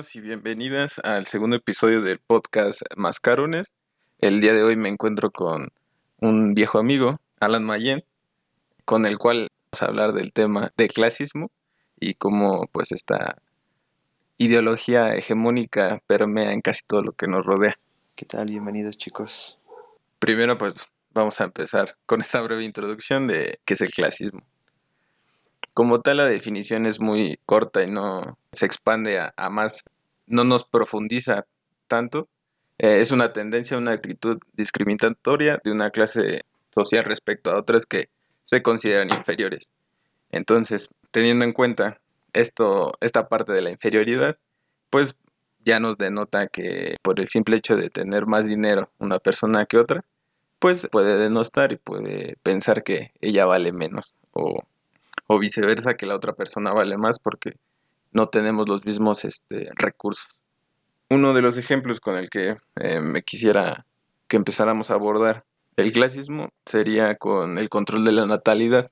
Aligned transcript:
bienvenidos 0.00 0.16
y 0.16 0.20
bienvenidas 0.20 0.98
al 1.00 1.26
segundo 1.26 1.56
episodio 1.56 2.00
del 2.00 2.20
podcast 2.20 2.80
Mascarones. 2.96 3.76
El 4.18 4.40
día 4.40 4.54
de 4.54 4.62
hoy 4.62 4.74
me 4.74 4.88
encuentro 4.88 5.30
con 5.30 5.68
un 6.22 6.54
viejo 6.54 6.78
amigo, 6.78 7.20
Alan 7.38 7.64
Mayen, 7.64 8.02
con 8.86 9.04
el 9.04 9.18
cual 9.18 9.48
vamos 9.70 9.82
a 9.82 9.86
hablar 9.86 10.14
del 10.14 10.32
tema 10.32 10.72
del 10.78 10.88
clasismo 10.88 11.50
y 11.98 12.14
cómo 12.14 12.66
pues 12.72 12.92
esta 12.92 13.42
ideología 14.38 15.14
hegemónica 15.14 16.00
permea 16.06 16.52
en 16.52 16.62
casi 16.62 16.80
todo 16.86 17.02
lo 17.02 17.12
que 17.12 17.26
nos 17.26 17.44
rodea. 17.44 17.74
¿Qué 18.14 18.24
tal? 18.24 18.48
Bienvenidos 18.48 18.96
chicos. 18.96 19.58
Primero 20.18 20.56
pues 20.56 20.76
vamos 21.12 21.42
a 21.42 21.44
empezar 21.44 21.98
con 22.06 22.22
esta 22.22 22.40
breve 22.40 22.64
introducción 22.64 23.26
de 23.26 23.60
qué 23.66 23.74
es 23.74 23.82
el 23.82 23.90
clasismo. 23.90 24.40
Como 25.74 26.00
tal, 26.00 26.18
la 26.18 26.26
definición 26.26 26.86
es 26.86 27.00
muy 27.00 27.38
corta 27.46 27.82
y 27.82 27.90
no 27.90 28.38
se 28.52 28.66
expande 28.66 29.18
a, 29.18 29.50
más, 29.50 29.84
no 30.26 30.44
nos 30.44 30.64
profundiza 30.64 31.46
tanto. 31.86 32.28
Eh, 32.78 33.00
es 33.00 33.12
una 33.12 33.32
tendencia, 33.32 33.78
una 33.78 33.92
actitud 33.92 34.38
discriminatoria 34.52 35.60
de 35.62 35.70
una 35.70 35.90
clase 35.90 36.42
social 36.74 37.04
respecto 37.04 37.50
a 37.50 37.58
otras 37.58 37.86
que 37.86 38.08
se 38.44 38.62
consideran 38.62 39.10
inferiores. 39.10 39.70
Entonces, 40.30 40.88
teniendo 41.10 41.44
en 41.44 41.52
cuenta 41.52 42.00
esto, 42.32 42.92
esta 43.00 43.28
parte 43.28 43.52
de 43.52 43.62
la 43.62 43.70
inferioridad, 43.70 44.38
pues 44.90 45.14
ya 45.64 45.78
nos 45.78 45.98
denota 45.98 46.48
que 46.48 46.96
por 47.02 47.20
el 47.20 47.28
simple 47.28 47.56
hecho 47.56 47.76
de 47.76 47.90
tener 47.90 48.26
más 48.26 48.46
dinero 48.46 48.90
una 48.98 49.18
persona 49.18 49.66
que 49.66 49.78
otra, 49.78 50.04
pues 50.58 50.88
puede 50.90 51.16
denostar 51.16 51.72
y 51.72 51.76
puede 51.76 52.36
pensar 52.42 52.82
que 52.82 53.12
ella 53.20 53.46
vale 53.46 53.72
menos 53.72 54.16
o 54.32 54.62
o 55.32 55.38
viceversa, 55.38 55.94
que 55.94 56.06
la 56.06 56.16
otra 56.16 56.32
persona 56.32 56.72
vale 56.72 56.96
más 56.96 57.20
porque 57.20 57.52
no 58.10 58.30
tenemos 58.30 58.68
los 58.68 58.84
mismos 58.84 59.24
este, 59.24 59.70
recursos. 59.76 60.28
Uno 61.08 61.34
de 61.34 61.40
los 61.40 61.56
ejemplos 61.56 62.00
con 62.00 62.16
el 62.16 62.28
que 62.28 62.56
eh, 62.80 63.00
me 63.00 63.22
quisiera 63.22 63.86
que 64.26 64.36
empezáramos 64.36 64.90
a 64.90 64.94
abordar 64.94 65.44
el 65.76 65.92
clasismo 65.92 66.48
sería 66.66 67.14
con 67.14 67.58
el 67.58 67.68
control 67.68 68.04
de 68.04 68.10
la 68.10 68.26
natalidad. 68.26 68.90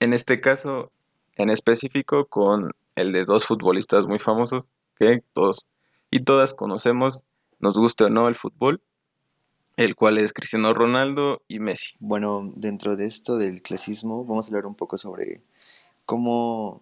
En 0.00 0.12
este 0.12 0.40
caso, 0.40 0.90
en 1.36 1.50
específico, 1.50 2.26
con 2.26 2.72
el 2.96 3.12
de 3.12 3.24
dos 3.24 3.44
futbolistas 3.44 4.06
muy 4.06 4.18
famosos 4.18 4.64
que 4.98 5.22
todos 5.34 5.66
y 6.10 6.24
todas 6.24 6.52
conocemos, 6.52 7.22
nos 7.60 7.78
guste 7.78 8.04
o 8.04 8.10
no 8.10 8.26
el 8.26 8.34
fútbol, 8.34 8.80
el 9.76 9.94
cual 9.94 10.18
es 10.18 10.32
Cristiano 10.32 10.74
Ronaldo 10.74 11.42
y 11.46 11.60
Messi. 11.60 11.94
Bueno, 12.00 12.52
dentro 12.56 12.96
de 12.96 13.06
esto 13.06 13.36
del 13.36 13.62
clasismo, 13.62 14.24
vamos 14.24 14.46
a 14.46 14.48
hablar 14.48 14.66
un 14.66 14.74
poco 14.74 14.98
sobre 14.98 15.44
cómo 16.06 16.80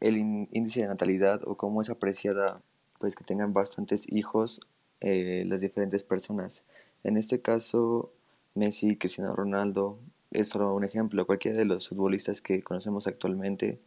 el 0.00 0.16
índice 0.16 0.82
de 0.82 0.86
natalidad 0.86 1.40
o 1.46 1.56
cómo 1.56 1.80
es 1.80 1.90
apreciada 1.90 2.62
pues 2.98 3.16
que 3.16 3.24
tengan 3.24 3.52
bastantes 3.52 4.12
hijos 4.12 4.60
eh, 5.00 5.44
las 5.46 5.60
diferentes 5.60 6.04
personas. 6.04 6.64
En 7.04 7.16
este 7.16 7.40
caso, 7.40 8.12
Messi, 8.54 8.96
Cristiano 8.96 9.34
Ronaldo 9.34 9.98
es 10.30 10.48
solo 10.48 10.74
un 10.74 10.84
ejemplo. 10.84 11.26
Cualquiera 11.26 11.56
de 11.56 11.64
los 11.64 11.88
futbolistas 11.88 12.42
que 12.42 12.62
conocemos 12.62 13.06
actualmente, 13.06 13.78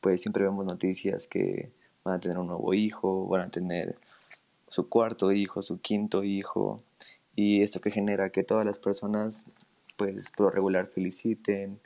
pues 0.00 0.22
siempre 0.22 0.44
vemos 0.44 0.64
noticias 0.64 1.26
que 1.26 1.70
van 2.04 2.14
a 2.14 2.20
tener 2.20 2.38
un 2.38 2.46
nuevo 2.48 2.72
hijo, 2.74 3.26
van 3.26 3.42
a 3.42 3.50
tener 3.50 3.96
su 4.68 4.88
cuarto 4.88 5.32
hijo, 5.32 5.62
su 5.62 5.80
quinto 5.80 6.24
hijo, 6.24 6.78
y 7.34 7.62
esto 7.62 7.80
que 7.80 7.90
genera 7.90 8.30
que 8.30 8.42
todas 8.42 8.64
las 8.64 8.78
personas, 8.78 9.46
pues 9.96 10.30
por 10.30 10.54
regular, 10.54 10.86
feliciten, 10.86 11.78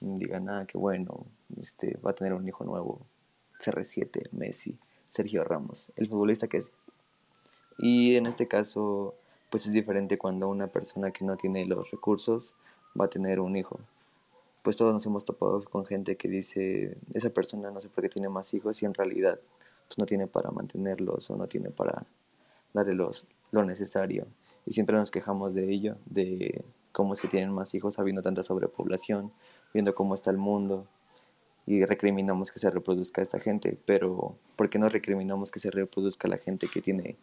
digan, 0.00 0.48
ah, 0.48 0.66
qué 0.66 0.78
bueno, 0.78 1.26
este, 1.60 1.98
va 2.04 2.10
a 2.10 2.14
tener 2.14 2.32
un 2.32 2.46
hijo 2.46 2.64
nuevo, 2.64 3.00
CR7, 3.58 4.30
Messi, 4.32 4.78
Sergio 5.08 5.44
Ramos, 5.44 5.92
el 5.96 6.08
futbolista 6.08 6.48
que 6.48 6.58
es. 6.58 6.72
Y 7.78 8.16
en 8.16 8.26
este 8.26 8.48
caso, 8.48 9.14
pues 9.50 9.66
es 9.66 9.72
diferente 9.72 10.18
cuando 10.18 10.48
una 10.48 10.68
persona 10.68 11.10
que 11.10 11.24
no 11.24 11.36
tiene 11.36 11.64
los 11.66 11.90
recursos 11.90 12.54
va 12.98 13.06
a 13.06 13.10
tener 13.10 13.40
un 13.40 13.56
hijo. 13.56 13.80
Pues 14.62 14.76
todos 14.76 14.94
nos 14.94 15.04
hemos 15.06 15.24
topado 15.24 15.62
con 15.64 15.84
gente 15.84 16.16
que 16.16 16.28
dice, 16.28 16.96
esa 17.12 17.30
persona 17.30 17.70
no 17.70 17.80
sé 17.80 17.88
por 17.88 18.02
qué 18.02 18.08
tiene 18.08 18.28
más 18.28 18.54
hijos 18.54 18.82
y 18.82 18.86
en 18.86 18.94
realidad 18.94 19.38
pues 19.86 19.98
no 19.98 20.06
tiene 20.06 20.26
para 20.26 20.50
mantenerlos 20.50 21.30
o 21.30 21.36
no 21.36 21.46
tiene 21.46 21.70
para 21.70 22.06
darle 22.72 22.94
lo 22.94 23.64
necesario. 23.64 24.26
Y 24.66 24.72
siempre 24.72 24.96
nos 24.96 25.10
quejamos 25.10 25.52
de 25.54 25.70
ello, 25.70 25.96
de 26.06 26.64
cómo 26.92 27.12
es 27.12 27.20
que 27.20 27.28
tienen 27.28 27.52
más 27.52 27.74
hijos 27.74 27.98
habiendo 27.98 28.22
tanta 28.22 28.42
sobrepoblación, 28.42 29.32
viendo 29.74 29.94
cómo 29.94 30.14
está 30.14 30.30
el 30.30 30.38
mundo 30.38 30.86
y 31.66 31.84
recriminamos 31.84 32.52
que 32.52 32.58
se 32.58 32.70
reproduzca 32.70 33.22
esta 33.22 33.40
gente, 33.40 33.78
pero 33.86 34.36
¿por 34.56 34.68
qué 34.68 34.78
no 34.78 34.88
recriminamos 34.88 35.50
que 35.50 35.60
se 35.60 35.70
reproduzca 35.70 36.28
la 36.28 36.38
gente 36.38 36.68
que 36.68 36.82
tiene 36.82 37.16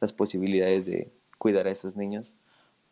las 0.00 0.12
posibilidades 0.12 0.86
de 0.86 1.10
cuidar 1.38 1.66
a 1.66 1.70
esos 1.70 1.96
niños? 1.96 2.36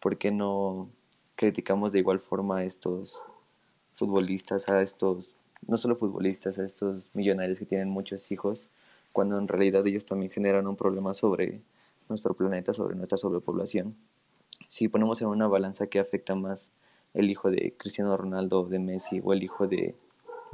¿Por 0.01 0.17
qué 0.17 0.31
no 0.31 0.89
criticamos 1.37 1.93
de 1.93 1.99
igual 1.99 2.21
forma 2.21 2.59
a 2.59 2.65
estos 2.65 3.27
futbolistas, 3.93 4.69
a 4.69 4.83
estos, 4.83 5.37
no 5.67 5.77
solo 5.77 5.97
futbolistas, 5.97 6.59
a 6.59 6.65
estos 6.65 7.11
millonarios 7.15 7.59
que 7.59 7.67
tienen 7.67 7.91
muchos 7.91 8.33
hijos, 8.33 8.71
cuando 9.13 9.39
en 9.39 9.49
realidad 9.49 9.87
ellos 9.87 10.05
también 10.05 10.31
generan 10.31 10.67
un 10.67 10.77
problema 10.77 11.15
sobre 11.15 11.61
nuestro 12.09 12.35
planeta, 12.35 12.73
sobre 12.73 12.97
nuestra 12.97 13.19
sobrepoblación? 13.19 13.97
Si 14.67 14.89
ponemos 14.89 15.21
en 15.21 15.29
una 15.29 15.47
balanza 15.47 15.87
que 15.87 15.99
afecta 15.99 16.35
más 16.35 16.73
el 17.13 17.31
hijo 17.31 17.51
de 17.51 17.75
Cristiano 17.77 18.17
Ronaldo, 18.17 18.65
de 18.65 18.79
Messi, 18.79 19.21
o 19.23 19.33
el 19.33 19.43
hijo 19.43 19.67
de, 19.69 19.95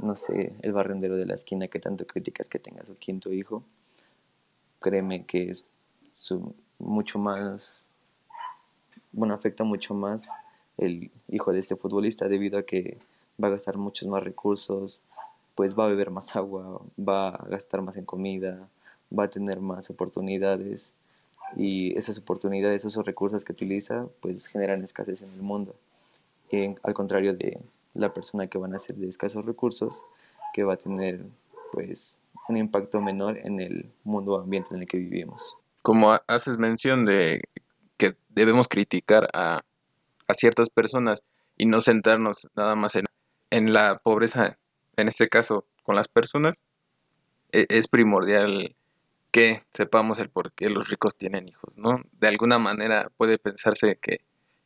no 0.03 0.15
sé, 0.15 0.53
el 0.61 0.73
barrendero 0.73 1.15
de 1.15 1.25
la 1.25 1.33
esquina 1.33 1.67
que 1.67 1.79
tanto 1.79 2.05
criticas 2.05 2.49
que 2.49 2.59
tenga 2.59 2.85
su 2.85 2.97
quinto 2.97 3.31
hijo, 3.31 3.63
créeme 4.79 5.25
que 5.25 5.49
es 5.49 5.65
mucho 6.77 7.17
más, 7.17 7.85
bueno, 9.11 9.33
afecta 9.33 9.63
mucho 9.63 9.93
más 9.93 10.31
el 10.77 11.09
hijo 11.29 11.53
de 11.53 11.59
este 11.59 11.75
futbolista 11.75 12.27
debido 12.27 12.59
a 12.59 12.63
que 12.63 12.97
va 13.41 13.47
a 13.47 13.51
gastar 13.51 13.77
muchos 13.77 14.07
más 14.09 14.23
recursos, 14.23 15.01
pues 15.55 15.77
va 15.77 15.85
a 15.85 15.89
beber 15.89 16.11
más 16.11 16.35
agua, 16.35 16.81
va 16.99 17.29
a 17.29 17.47
gastar 17.47 17.81
más 17.81 17.97
en 17.97 18.05
comida, 18.05 18.69
va 19.17 19.25
a 19.25 19.29
tener 19.29 19.59
más 19.59 19.89
oportunidades 19.89 20.93
y 21.55 21.97
esas 21.97 22.17
oportunidades, 22.17 22.83
esos 22.83 23.05
recursos 23.05 23.45
que 23.45 23.53
utiliza, 23.53 24.07
pues 24.21 24.47
generan 24.47 24.83
escasez 24.83 25.21
en 25.23 25.31
el 25.33 25.41
mundo. 25.41 25.75
Al 26.83 26.93
contrario 26.93 27.33
de 27.33 27.59
la 27.93 28.13
persona 28.13 28.47
que 28.47 28.57
van 28.57 28.73
a 28.75 28.79
ser 28.79 28.95
de 28.95 29.07
escasos 29.07 29.45
recursos, 29.45 30.05
que 30.53 30.63
va 30.63 30.73
a 30.73 30.77
tener 30.77 31.25
pues 31.71 32.19
un 32.47 32.57
impacto 32.57 33.01
menor 33.01 33.37
en 33.37 33.59
el 33.59 33.91
mundo 34.03 34.37
ambiente 34.37 34.69
en 34.73 34.81
el 34.81 34.87
que 34.87 34.97
vivimos. 34.97 35.55
Como 35.81 36.19
haces 36.27 36.57
mención 36.57 37.05
de 37.05 37.41
que 37.97 38.15
debemos 38.29 38.67
criticar 38.67 39.29
a, 39.33 39.61
a 40.27 40.33
ciertas 40.33 40.69
personas 40.69 41.23
y 41.57 41.65
no 41.65 41.81
centrarnos 41.81 42.47
nada 42.55 42.75
más 42.75 42.95
en, 42.95 43.05
en, 43.49 43.73
la 43.73 43.99
pobreza, 43.99 44.57
en 44.97 45.07
este 45.07 45.29
caso 45.29 45.65
con 45.83 45.95
las 45.95 46.07
personas, 46.07 46.61
e, 47.51 47.65
es 47.69 47.87
primordial 47.87 48.75
que 49.31 49.63
sepamos 49.73 50.19
el 50.19 50.29
por 50.29 50.51
qué 50.53 50.69
los 50.69 50.87
ricos 50.87 51.15
tienen 51.15 51.47
hijos, 51.47 51.75
¿no? 51.77 52.01
De 52.19 52.27
alguna 52.27 52.59
manera 52.59 53.09
puede 53.17 53.37
pensarse 53.37 53.97
que 54.01 54.21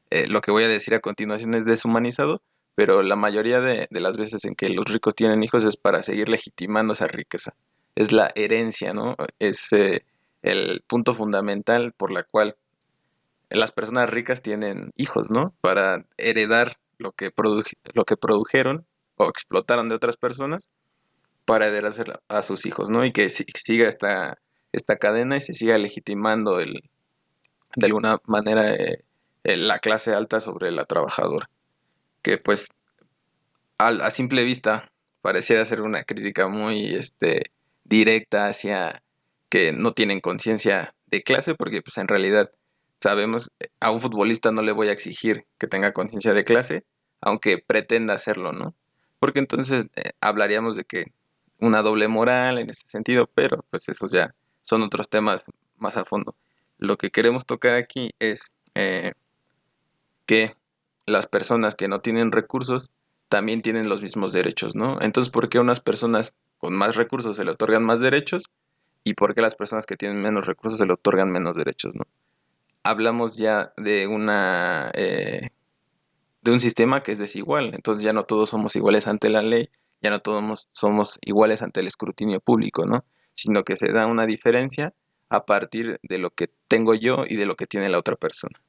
eh, 0.10 0.28
lo 0.28 0.42
que 0.42 0.52
voy 0.52 0.64
a 0.64 0.68
decir 0.68 0.94
a 0.94 1.00
continuación 1.00 1.54
es 1.56 1.66
deshumanizado, 1.66 2.42
pero 2.78 3.02
la 3.02 3.16
mayoría 3.16 3.60
de, 3.60 3.88
las 3.90 4.18
veces 4.20 4.46
en 4.46 4.54
que 4.54 4.70
los 4.70 4.86
ricos 4.86 5.16
tienen 5.16 5.42
hijos 5.42 5.64
es 5.64 5.78
para 5.78 6.04
seguir 6.04 6.30
legitimando 6.30 6.94
esa 6.94 7.08
riqueza. 7.08 7.56
Es 7.96 8.12
la 8.12 8.30
herencia, 8.36 8.94
¿no? 8.94 9.16
Es 9.40 9.74
eh, 9.74 10.06
el 10.44 10.84
punto 10.86 11.16
fundamental 11.16 11.94
por 11.94 12.12
la 12.12 12.22
cual 12.22 12.56
las 13.50 13.72
personas 13.72 14.12
ricas 14.12 14.44
tienen 14.44 14.92
hijos, 14.96 15.32
¿no? 15.32 15.56
Para 15.60 16.06
heredar 16.18 16.78
lo 17.00 17.14
que, 17.14 17.32
lo 17.96 18.06
que 18.06 18.16
produjeron 18.16 18.86
o 19.16 19.28
explotaron 19.28 19.90
de 19.90 19.96
otras 19.96 20.16
personas 20.16 20.70
para 21.46 21.66
heredar 21.66 22.22
a 22.28 22.42
sus 22.44 22.68
hijos, 22.68 22.92
¿no? 22.92 23.04
Y 23.06 23.12
que 23.12 23.28
siga 23.30 23.88
esta, 23.88 24.38
esta 24.72 24.98
cadena 24.98 25.36
y 25.38 25.42
se 25.42 25.56
siga 25.56 25.80
legitimando 25.80 26.60
el, 26.60 26.88
de 27.76 27.88
alguna 27.88 28.20
manera 28.28 28.72
eh, 28.72 29.04
la 29.44 29.80
clase 29.80 30.14
alta 30.14 30.40
sobre 30.40 30.70
la 30.70 30.86
trabajadora. 30.86 31.50
Que 32.22 32.38
pues 32.38 32.70
a, 33.78 34.10
simple 34.12 34.44
vista 34.44 34.92
pareciera 35.22 35.66
ser 35.66 35.82
una 35.82 36.04
crítica 36.04 36.48
muy 36.48 36.96
este, 36.96 37.52
directa 37.84 38.48
hacia 38.48 39.04
que 39.50 39.72
no 39.72 39.94
tienen 39.94 40.20
conciencia 40.20 40.96
de 41.08 41.24
clase, 41.24 41.56
porque 41.56 41.82
pues 41.82 41.98
en 41.98 42.08
realidad 42.08 42.52
sabemos, 43.00 43.52
a 43.80 43.92
un 43.92 44.02
futbolista 44.02 44.52
no 44.52 44.62
le 44.62 44.72
voy 44.72 44.90
a 44.90 44.92
exigir 44.92 45.46
que 45.60 45.68
tenga 45.68 45.94
conciencia 45.94 46.34
de 46.34 46.44
clase, 46.44 46.84
aunque 47.22 47.58
pretenda 47.58 48.14
hacerlo, 48.14 48.52
¿no? 48.52 48.76
Porque 49.20 49.40
entonces 49.40 49.86
eh, 49.96 50.12
hablaríamos 50.22 50.76
de 50.76 50.84
que 50.84 51.06
una 51.60 51.82
doble 51.82 52.08
moral 52.08 52.60
en 52.60 52.70
ese 52.70 52.84
sentido, 52.88 53.30
pero 53.34 53.66
pues 53.70 53.90
esos 53.90 54.12
ya 54.12 54.34
son 54.64 54.84
otros 54.84 55.10
temas 55.10 55.46
más 55.78 55.98
a 55.98 56.06
fondo. 56.06 56.36
Lo 56.78 56.98
que 56.98 57.10
queremos 57.10 57.46
tocar 57.46 57.76
aquí 57.76 58.12
es 58.20 58.52
eh, 58.76 59.14
que 60.26 60.56
las 61.06 61.26
personas 61.26 61.76
que 61.76 61.88
no 61.88 62.02
tienen 62.02 62.32
recursos 62.32 62.92
también 63.30 63.62
tienen 63.62 63.90
los 63.90 64.02
mismos 64.02 64.34
derechos, 64.34 64.76
¿no? 64.76 64.98
Entonces, 65.02 65.32
¿por 65.32 65.50
qué 65.50 65.60
unas 65.60 65.80
personas 65.80 66.34
con 66.58 66.76
más 66.76 66.96
recursos 66.96 67.36
se 67.36 67.46
le 67.46 67.52
otorgan 67.52 67.84
más 67.84 68.00
derechos 68.00 68.50
y 69.04 69.14
por 69.14 69.36
qué 69.36 69.42
las 69.42 69.56
personas 69.56 69.86
que 69.86 69.96
tienen 69.96 70.20
menos 70.22 70.48
recursos 70.48 70.80
se 70.80 70.86
le 70.86 70.94
otorgan 70.94 71.32
menos 71.32 71.56
derechos, 71.56 71.96
¿no? 71.96 72.06
Hablamos 72.84 73.38
ya 73.38 73.74
de 73.78 74.08
una 74.08 74.92
eh, 74.94 75.50
de 76.42 76.52
un 76.52 76.60
sistema 76.60 77.04
que 77.04 77.12
es 77.12 77.18
desigual, 77.18 77.74
entonces 77.74 78.04
ya 78.04 78.14
no 78.14 78.24
todos 78.24 78.50
somos 78.50 78.76
iguales 78.76 79.08
ante 79.08 79.30
la 79.30 79.42
ley, 79.42 79.70
ya 80.02 80.10
no 80.10 80.20
todos 80.20 80.70
somos 80.72 81.20
iguales 81.22 81.62
ante 81.62 81.82
el 81.82 81.88
escrutinio 81.88 82.40
público, 82.40 82.86
¿no? 82.86 83.04
Sino 83.36 83.64
que 83.64 83.76
se 83.76 83.92
da 83.92 84.06
una 84.08 84.26
diferencia 84.26 84.94
a 85.30 85.46
partir 85.46 86.00
de 86.04 86.18
lo 86.18 86.30
que 86.30 86.50
tengo 86.68 86.94
yo 86.94 87.24
y 87.28 87.36
de 87.36 87.46
lo 87.46 87.56
que 87.56 87.68
tiene 87.68 87.90
la 87.90 88.00
otra 88.00 88.16
persona. 88.16 88.60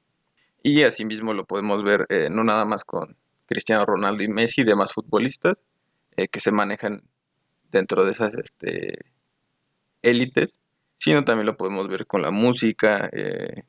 Y 0.62 0.82
asimismo 0.82 1.34
lo 1.34 1.44
podemos 1.44 1.84
ver 1.84 2.06
eh, 2.08 2.28
no 2.30 2.42
nada 2.42 2.64
más 2.64 2.84
con 2.84 3.16
Cristiano 3.48 3.84
Ronaldo 3.84 4.22
y 4.22 4.28
Messi 4.28 4.60
y 4.60 4.64
demás 4.64 4.92
futbolistas 4.92 5.58
eh, 6.16 6.28
que 6.28 6.40
se 6.40 6.52
manejan 6.52 7.02
dentro 7.72 8.04
de 8.04 8.12
esas 8.12 8.32
este, 8.34 9.06
élites, 10.02 10.58
sino 10.98 11.24
también 11.24 11.46
lo 11.46 11.56
podemos 11.56 11.88
ver 11.88 12.06
con 12.06 12.22
la 12.22 12.30
música, 12.30 13.08
eh, 13.12 13.62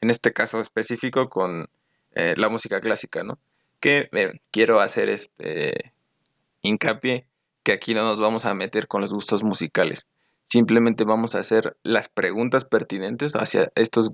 en 0.00 0.10
este 0.10 0.32
caso 0.32 0.60
específico 0.60 1.28
con 1.28 1.68
la 2.14 2.48
música 2.48 2.80
clásica, 2.80 3.22
¿no? 3.22 3.38
Que 3.78 4.08
quiero 4.50 4.80
hacer 4.80 5.08
este 5.08 5.92
hincapié 6.62 7.28
que 7.62 7.70
aquí 7.70 7.94
no 7.94 8.02
nos 8.02 8.20
vamos 8.20 8.44
a 8.44 8.54
meter 8.54 8.88
con 8.88 9.02
los 9.02 9.12
gustos 9.12 9.44
musicales 9.44 10.04
Simplemente 10.48 11.04
vamos 11.04 11.34
a 11.34 11.40
hacer 11.40 11.76
las 11.82 12.08
preguntas 12.08 12.64
pertinentes 12.64 13.32
hacia 13.34 13.70
estos, 13.74 14.10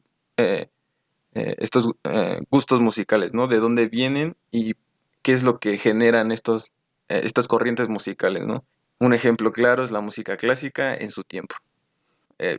eh, 1.34 1.50
eh, 1.50 1.56
estos 1.58 1.88
eh, 2.04 2.40
gustos 2.50 2.80
musicales, 2.80 3.34
¿no? 3.34 3.46
De 3.46 3.58
dónde 3.58 3.86
vienen 3.86 4.36
y 4.50 4.74
qué 5.22 5.32
es 5.32 5.42
lo 5.42 5.58
que 5.58 5.78
generan 5.78 6.32
estos, 6.32 6.72
estas 7.08 7.48
corrientes 7.48 7.88
musicales, 7.88 8.46
¿no? 8.46 8.64
Un 8.98 9.14
ejemplo 9.14 9.50
claro 9.52 9.84
es 9.84 9.90
la 9.90 10.00
música 10.00 10.36
clásica 10.36 10.94
en 10.94 11.10
su 11.10 11.24
tiempo. 11.24 11.56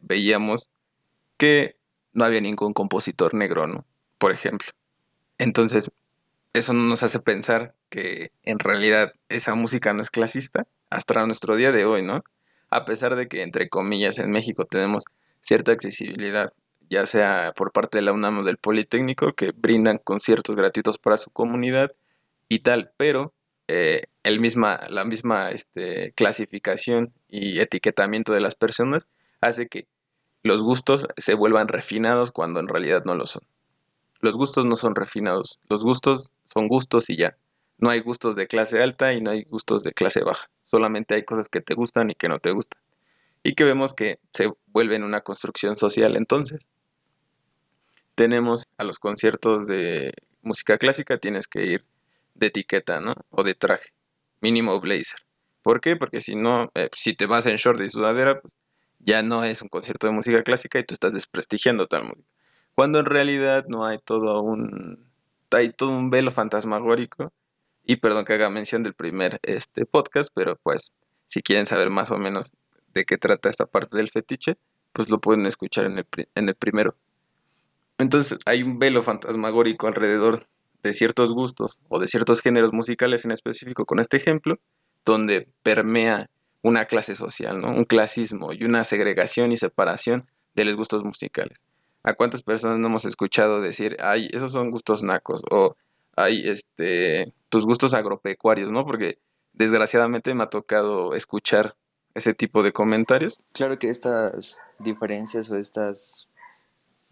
veíamos 0.01 0.69
que 1.37 1.75
no 2.13 2.25
había 2.25 2.41
ningún 2.41 2.73
compositor 2.73 3.33
negro, 3.33 3.67
¿no? 3.67 3.85
Por 4.17 4.31
ejemplo. 4.31 4.69
Entonces, 5.37 5.91
eso 6.53 6.73
nos 6.73 7.03
hace 7.03 7.19
pensar 7.19 7.75
que 7.89 8.31
en 8.43 8.59
realidad 8.59 9.13
esa 9.29 9.55
música 9.55 9.93
no 9.93 10.01
es 10.01 10.09
clasista 10.09 10.65
hasta 10.89 11.25
nuestro 11.25 11.55
día 11.55 11.71
de 11.71 11.85
hoy, 11.85 12.03
¿no? 12.03 12.23
a 12.75 12.85
pesar 12.85 13.15
de 13.15 13.27
que, 13.27 13.41
entre 13.41 13.69
comillas, 13.69 14.19
en 14.19 14.31
México 14.31 14.65
tenemos 14.65 15.05
cierta 15.41 15.71
accesibilidad, 15.71 16.51
ya 16.89 17.05
sea 17.05 17.53
por 17.55 17.71
parte 17.71 17.97
de 17.97 18.03
la 18.03 18.13
UNAM 18.13 18.39
o 18.39 18.43
del 18.43 18.57
Politécnico, 18.57 19.33
que 19.33 19.51
brindan 19.51 19.99
conciertos 20.03 20.55
gratuitos 20.55 20.97
para 20.97 21.17
su 21.17 21.31
comunidad 21.31 21.91
y 22.49 22.59
tal, 22.59 22.91
pero 22.97 23.33
eh, 23.67 24.03
el 24.23 24.39
misma, 24.39 24.79
la 24.89 25.05
misma 25.05 25.51
este, 25.51 26.13
clasificación 26.13 27.13
y 27.27 27.59
etiquetamiento 27.59 28.33
de 28.33 28.41
las 28.41 28.55
personas 28.55 29.07
hace 29.41 29.67
que 29.67 29.87
los 30.43 30.61
gustos 30.61 31.07
se 31.17 31.33
vuelvan 31.33 31.67
refinados 31.67 32.31
cuando 32.31 32.59
en 32.59 32.67
realidad 32.67 33.03
no 33.05 33.15
lo 33.15 33.25
son. 33.25 33.43
Los 34.19 34.35
gustos 34.35 34.65
no 34.65 34.75
son 34.75 34.95
refinados, 34.95 35.59
los 35.69 35.83
gustos 35.83 36.31
son 36.53 36.67
gustos 36.67 37.09
y 37.09 37.17
ya. 37.17 37.35
No 37.77 37.89
hay 37.89 38.01
gustos 38.01 38.35
de 38.35 38.47
clase 38.47 38.81
alta 38.81 39.13
y 39.13 39.21
no 39.21 39.31
hay 39.31 39.43
gustos 39.43 39.83
de 39.83 39.91
clase 39.91 40.23
baja 40.23 40.49
solamente 40.65 41.15
hay 41.15 41.23
cosas 41.23 41.47
que 41.47 41.61
te 41.61 41.73
gustan 41.73 42.09
y 42.09 42.15
que 42.15 42.27
no 42.27 42.39
te 42.39 42.51
gustan. 42.51 42.81
Y 43.43 43.53
que 43.53 43.63
vemos 43.63 43.93
que 43.93 44.19
se 44.33 44.51
vuelve 44.67 44.97
una 44.97 45.21
construcción 45.21 45.77
social 45.77 46.17
entonces. 46.17 46.59
Tenemos 48.15 48.63
a 48.77 48.83
los 48.83 48.99
conciertos 48.99 49.67
de 49.67 50.13
música 50.41 50.77
clásica, 50.77 51.17
tienes 51.17 51.47
que 51.47 51.65
ir 51.65 51.85
de 52.33 52.47
etiqueta, 52.47 52.99
¿no? 52.99 53.15
O 53.29 53.43
de 53.43 53.55
traje, 53.55 53.89
mínimo 54.41 54.79
blazer. 54.79 55.19
¿Por 55.61 55.81
qué? 55.81 55.95
Porque 55.95 56.21
si 56.21 56.35
no, 56.35 56.69
eh, 56.75 56.89
si 56.95 57.13
te 57.13 57.25
vas 57.25 57.45
en 57.45 57.55
short 57.57 57.81
y 57.81 57.89
sudadera, 57.89 58.39
pues 58.39 58.53
ya 58.99 59.21
no 59.21 59.43
es 59.43 59.61
un 59.61 59.69
concierto 59.69 60.07
de 60.07 60.13
música 60.13 60.43
clásica 60.43 60.79
y 60.79 60.83
tú 60.83 60.93
estás 60.93 61.13
desprestigiando 61.13 61.87
tal 61.87 62.05
música. 62.05 62.27
Cuando 62.75 62.99
en 62.99 63.05
realidad 63.05 63.65
no 63.67 63.85
hay 63.85 63.99
todo 63.99 64.41
un 64.41 65.05
hay 65.51 65.71
todo 65.71 65.91
un 65.91 66.09
velo 66.09 66.31
fantasmagórico 66.31 67.31
y 67.85 67.97
perdón 67.97 68.25
que 68.25 68.33
haga 68.33 68.49
mención 68.49 68.83
del 68.83 68.93
primer 68.93 69.39
este, 69.43 69.85
podcast, 69.85 70.29
pero 70.33 70.57
pues 70.57 70.93
si 71.27 71.41
quieren 71.41 71.65
saber 71.65 71.89
más 71.89 72.11
o 72.11 72.17
menos 72.17 72.51
de 72.93 73.05
qué 73.05 73.17
trata 73.17 73.49
esta 73.49 73.65
parte 73.65 73.95
del 73.97 74.09
fetiche, 74.09 74.57
pues 74.91 75.09
lo 75.09 75.19
pueden 75.19 75.45
escuchar 75.45 75.85
en 75.85 75.99
el, 75.99 76.05
en 76.35 76.49
el 76.49 76.55
primero. 76.55 76.95
Entonces 77.97 78.39
hay 78.45 78.63
un 78.63 78.79
velo 78.79 79.03
fantasmagórico 79.03 79.87
alrededor 79.87 80.45
de 80.83 80.93
ciertos 80.93 81.33
gustos 81.33 81.79
o 81.89 81.99
de 81.99 82.07
ciertos 82.07 82.41
géneros 82.41 82.73
musicales 82.73 83.25
en 83.25 83.31
específico 83.31 83.85
con 83.85 83.99
este 83.99 84.17
ejemplo, 84.17 84.59
donde 85.05 85.47
permea 85.63 86.29
una 86.61 86.85
clase 86.85 87.15
social, 87.15 87.59
¿no? 87.59 87.69
un 87.69 87.85
clasismo 87.85 88.53
y 88.53 88.63
una 88.63 88.83
segregación 88.83 89.51
y 89.51 89.57
separación 89.57 90.27
de 90.55 90.65
los 90.65 90.75
gustos 90.75 91.03
musicales. 91.03 91.59
¿A 92.03 92.13
cuántas 92.13 92.43
personas 92.43 92.79
no 92.79 92.87
hemos 92.87 93.05
escuchado 93.05 93.61
decir, 93.61 93.97
ay, 93.99 94.27
esos 94.31 94.51
son 94.51 94.69
gustos 94.69 95.03
nacos? 95.03 95.41
O 95.49 95.75
hay 96.15 96.47
este, 96.47 97.33
tus 97.49 97.65
gustos 97.65 97.93
agropecuarios, 97.93 98.71
¿no? 98.71 98.85
Porque 98.85 99.17
desgraciadamente 99.53 100.33
me 100.35 100.43
ha 100.43 100.49
tocado 100.49 101.15
escuchar 101.15 101.75
ese 102.13 102.33
tipo 102.33 102.63
de 102.63 102.71
comentarios. 102.71 103.39
Claro 103.53 103.77
que 103.77 103.89
estas 103.89 104.61
diferencias 104.79 105.49
o 105.49 105.57
estas 105.57 106.29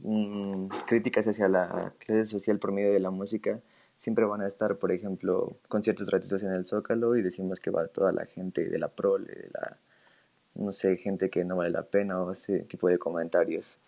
mm, 0.03 0.67
críticas 0.87 1.27
hacia 1.27 1.49
la 1.49 1.93
clase 1.99 2.25
social 2.25 2.59
por 2.59 2.71
medio 2.71 2.93
de 2.93 2.99
la 2.99 3.09
música 3.09 3.59
siempre 3.97 4.25
van 4.25 4.41
a 4.41 4.47
estar, 4.47 4.77
por 4.77 4.91
ejemplo, 4.91 5.55
conciertos 5.67 6.09
gratuitos 6.09 6.43
en 6.43 6.51
el 6.51 6.65
Zócalo 6.65 7.15
y 7.15 7.21
decimos 7.21 7.59
que 7.59 7.71
va 7.71 7.85
toda 7.85 8.11
la 8.11 8.25
gente 8.25 8.69
de 8.69 8.79
la 8.79 8.89
prole, 8.89 9.33
de 9.33 9.49
la, 9.53 9.77
no 10.55 10.71
sé, 10.73 10.97
gente 10.97 11.29
que 11.29 11.45
no 11.45 11.57
vale 11.57 11.71
la 11.71 11.83
pena 11.83 12.21
o 12.21 12.31
ese 12.31 12.59
tipo 12.59 12.89
de 12.89 12.97
comentarios. 12.97 13.79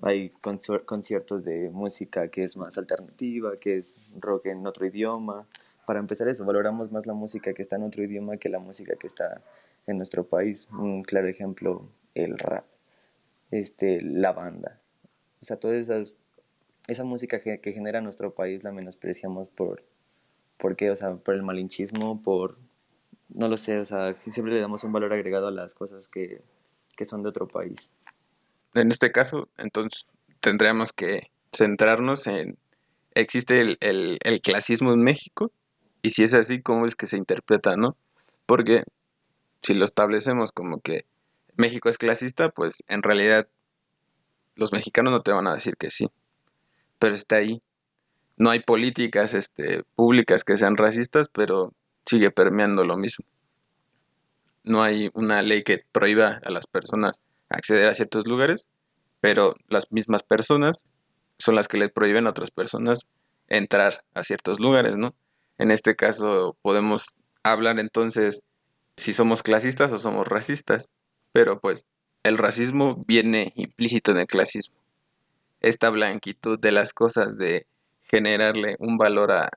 Hay 0.00 0.30
conciertos 0.30 1.44
de 1.44 1.70
música 1.70 2.28
que 2.28 2.44
es 2.44 2.56
más 2.56 2.78
alternativa, 2.78 3.56
que 3.56 3.76
es 3.78 3.98
rock 4.18 4.46
en 4.46 4.66
otro 4.66 4.86
idioma. 4.86 5.46
Para 5.86 6.00
empezar 6.00 6.28
eso, 6.28 6.44
valoramos 6.44 6.90
más 6.90 7.06
la 7.06 7.12
música 7.12 7.52
que 7.52 7.62
está 7.62 7.76
en 7.76 7.84
otro 7.84 8.02
idioma 8.02 8.38
que 8.38 8.48
la 8.48 8.58
música 8.58 8.96
que 8.96 9.06
está 9.06 9.42
en 9.86 9.98
nuestro 9.98 10.24
país. 10.24 10.66
Un 10.72 11.02
claro 11.02 11.28
ejemplo, 11.28 11.86
el 12.14 12.38
rap, 12.38 12.64
este, 13.50 14.00
la 14.00 14.32
banda. 14.32 14.81
O 15.42 15.44
sea, 15.44 15.58
toda 15.58 15.74
esas, 15.74 16.18
esa 16.88 17.04
música 17.04 17.40
que, 17.40 17.60
que 17.60 17.72
genera 17.72 18.00
nuestro 18.00 18.34
país 18.34 18.64
la 18.64 18.72
menospreciamos 18.72 19.48
por, 19.48 19.84
¿por 20.56 20.76
qué? 20.76 20.90
O 20.90 20.96
sea, 20.96 21.16
por 21.16 21.34
el 21.34 21.42
malinchismo, 21.42 22.22
por, 22.22 22.58
no 23.28 23.48
lo 23.48 23.58
sé, 23.58 23.78
o 23.78 23.84
sea, 23.84 24.14
siempre 24.26 24.54
le 24.54 24.60
damos 24.60 24.84
un 24.84 24.92
valor 24.92 25.12
agregado 25.12 25.48
a 25.48 25.52
las 25.52 25.74
cosas 25.74 26.08
que, 26.08 26.40
que 26.96 27.04
son 27.04 27.22
de 27.22 27.28
otro 27.28 27.48
país 27.48 27.94
en 28.74 28.90
este 28.90 29.12
caso, 29.12 29.48
entonces 29.58 30.06
tendríamos 30.40 30.92
que 30.92 31.30
centrarnos 31.54 32.26
en, 32.26 32.58
¿existe 33.14 33.60
el, 33.60 33.78
el, 34.22 34.40
clasismo 34.40 34.92
en 34.92 35.02
México? 35.02 35.52
Y 36.00 36.10
si 36.10 36.22
es 36.22 36.34
así, 36.34 36.62
¿cómo 36.62 36.86
es 36.86 36.96
que 36.96 37.06
se 37.06 37.16
interpreta, 37.16 37.76
no? 37.76 37.96
Porque 38.46 38.84
si 39.62 39.74
lo 39.74 39.84
establecemos 39.84 40.52
como 40.52 40.80
que 40.80 41.04
México 41.56 41.88
es 41.88 41.98
clasista, 41.98 42.48
pues 42.48 42.82
en 42.88 43.02
realidad 43.02 43.48
los 44.54 44.72
mexicanos 44.72 45.12
no 45.12 45.22
te 45.22 45.32
van 45.32 45.46
a 45.46 45.54
decir 45.54 45.76
que 45.76 45.90
sí, 45.90 46.08
pero 46.98 47.14
está 47.14 47.36
ahí. 47.36 47.62
No 48.36 48.50
hay 48.50 48.60
políticas 48.60 49.34
este, 49.34 49.84
públicas 49.94 50.44
que 50.44 50.56
sean 50.56 50.76
racistas, 50.76 51.28
pero 51.28 51.72
sigue 52.06 52.30
permeando 52.30 52.84
lo 52.84 52.96
mismo. 52.96 53.24
No 54.64 54.82
hay 54.82 55.10
una 55.14 55.42
ley 55.42 55.62
que 55.64 55.84
prohíba 55.92 56.40
a 56.44 56.50
las 56.50 56.66
personas 56.66 57.20
acceder 57.48 57.88
a 57.88 57.94
ciertos 57.94 58.26
lugares, 58.26 58.66
pero 59.20 59.54
las 59.68 59.90
mismas 59.92 60.22
personas 60.22 60.84
son 61.38 61.54
las 61.56 61.68
que 61.68 61.78
le 61.78 61.88
prohíben 61.88 62.26
a 62.26 62.30
otras 62.30 62.50
personas 62.50 63.00
entrar 63.48 64.04
a 64.14 64.22
ciertos 64.22 64.60
lugares, 64.60 64.96
¿no? 64.96 65.14
En 65.58 65.70
este 65.70 65.96
caso 65.96 66.56
podemos 66.62 67.14
hablar 67.42 67.78
entonces 67.78 68.42
si 68.96 69.12
somos 69.12 69.42
clasistas 69.42 69.92
o 69.92 69.98
somos 69.98 70.26
racistas, 70.26 70.88
pero 71.32 71.60
pues 71.60 71.86
el 72.22 72.38
racismo 72.38 73.04
viene 73.06 73.52
implícito 73.56 74.12
en 74.12 74.18
el 74.18 74.26
clasismo. 74.26 74.76
Esta 75.60 75.90
blanquitud 75.90 76.58
de 76.58 76.72
las 76.72 76.92
cosas, 76.92 77.36
de 77.36 77.66
generarle 78.02 78.76
un 78.78 78.98
valor 78.98 79.32
a, 79.32 79.50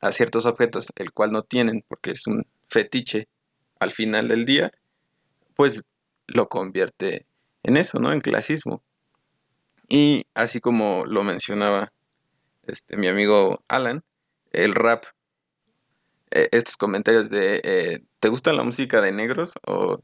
a 0.00 0.12
ciertos 0.12 0.46
objetos, 0.46 0.92
el 0.96 1.12
cual 1.12 1.32
no 1.32 1.42
tienen 1.42 1.84
porque 1.88 2.12
es 2.12 2.26
un 2.26 2.46
fetiche 2.68 3.28
al 3.78 3.90
final 3.90 4.28
del 4.28 4.44
día, 4.44 4.72
pues 5.54 5.82
lo 6.26 6.48
convierte 6.48 7.26
en 7.62 7.76
eso, 7.76 7.98
¿no? 7.98 8.12
En 8.12 8.20
clasismo. 8.20 8.82
Y 9.88 10.26
así 10.34 10.60
como 10.60 11.04
lo 11.06 11.22
mencionaba 11.22 11.92
este, 12.66 12.96
mi 12.96 13.08
amigo 13.08 13.62
Alan, 13.68 14.02
el 14.52 14.74
rap, 14.74 15.04
eh, 16.30 16.48
estos 16.52 16.76
comentarios 16.76 17.28
de, 17.28 17.60
eh, 17.64 18.04
¿te 18.20 18.28
gusta 18.28 18.52
la 18.52 18.62
música 18.62 19.00
de 19.00 19.12
negros? 19.12 19.54
O, 19.66 20.00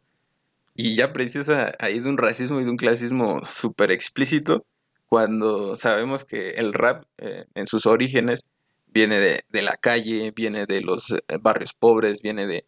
y 0.81 0.95
ya 0.95 1.13
precisa 1.13 1.73
ahí 1.81 1.99
de 1.99 2.09
un 2.09 2.19
racismo 2.19 2.61
y 2.61 2.65
de 2.65 2.71
un 2.71 2.77
clasismo 2.77 3.45
súper 3.45 3.91
explícito, 3.91 4.65
cuando 5.09 5.75
sabemos 5.75 6.25
que 6.25 6.51
el 6.51 6.73
rap 6.73 7.05
eh, 7.19 7.47
en 7.57 7.67
sus 7.67 7.85
orígenes 7.85 8.47
viene 8.87 9.19
de, 9.19 9.63
la 9.63 9.77
calle, 9.77 10.31
viene 10.31 10.67
de 10.67 10.81
los 10.81 11.17
barrios 11.41 11.75
pobres, 11.75 12.23
viene 12.23 12.47
de, 12.47 12.65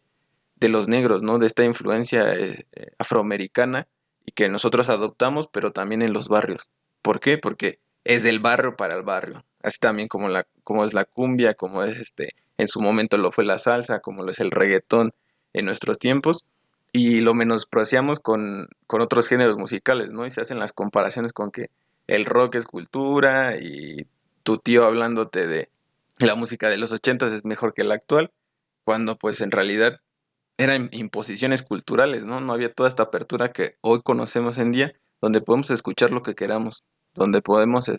de 0.57 0.69
los 0.69 0.89
negros, 0.89 1.23
¿no? 1.23 1.39
De 1.39 1.47
esta 1.47 1.63
influencia 1.63 2.35
eh, 2.35 2.67
eh, 2.73 2.89
afroamericana 2.99 3.87
y 4.27 4.33
que 4.33 4.49
nosotros 4.49 4.89
adoptamos, 4.89 5.47
pero 5.47 5.71
también 5.71 6.03
en 6.03 6.13
los 6.13 6.27
barrios. 6.27 6.69
¿Por 7.03 7.21
qué? 7.21 7.39
Porque 7.39 7.79
es 8.03 8.25
del 8.25 8.41
barrio 8.41 8.75
para 8.77 8.97
el 8.97 9.05
barrio. 9.05 9.45
Así 9.63 9.79
también 9.79 10.09
como, 10.09 10.29
la, 10.29 10.49
como 10.65 10.85
es 10.85 10.95
la 10.95 11.05
cumbia, 11.05 11.55
como 11.55 11.85
es 11.85 11.97
este, 12.01 12.35
en 12.59 12.67
su 12.67 12.81
momento 12.81 13.19
lo 13.19 13.31
fue 13.31 13.45
la 13.45 13.59
salsa, 13.59 14.01
como 14.01 14.25
lo 14.25 14.33
es 14.33 14.41
el 14.41 14.51
reggaetón 14.51 15.13
en 15.53 15.65
nuestros 15.67 16.01
tiempos. 16.01 16.45
Y 16.93 17.21
lo 17.21 17.35
menospreciamos 17.35 18.19
con, 18.19 18.69
con 18.87 19.01
otros 19.01 19.29
géneros 19.29 19.57
musicales, 19.57 20.11
¿no? 20.11 20.27
Y 20.27 20.31
se 20.31 20.41
hacen 20.41 20.59
las 20.59 20.73
comparaciones 20.73 21.33
con 21.33 21.51
que 21.51 21.71
el 22.07 22.25
rock 22.25 22.57
es 22.57 22.67
cultura 22.67 23.57
y 23.57 24.07
tu 24.43 24.59
tío 24.59 24.85
hablándote 24.85 25.47
de 25.47 25.71
la 26.19 26.35
música 26.35 26.69
de 26.69 26.79
los 26.79 26.93
ochentas 26.93 27.33
es 27.33 27.45
mejor 27.45 27.75
que 27.75 27.85
la 27.85 27.95
actual, 27.95 28.33
cuando 28.85 29.17
pues 29.17 29.41
en 29.41 29.51
realidad 29.51 30.01
eran 30.59 30.91
imposiciones 30.93 31.63
culturales, 31.63 32.27
¿no? 32.27 32.41
No 32.41 32.53
había 32.53 32.73
toda 32.73 32.89
esta 32.89 33.05
apertura 33.05 33.53
que 33.53 33.77
hoy 33.81 34.03
conocemos 34.03 34.59
en 34.59 34.73
día, 34.73 34.93
donde 35.21 35.41
podemos 35.41 35.71
escuchar 35.71 36.11
lo 36.11 36.23
que 36.23 36.35
queramos, 36.35 36.85
donde 37.15 37.41
podemos, 37.41 37.91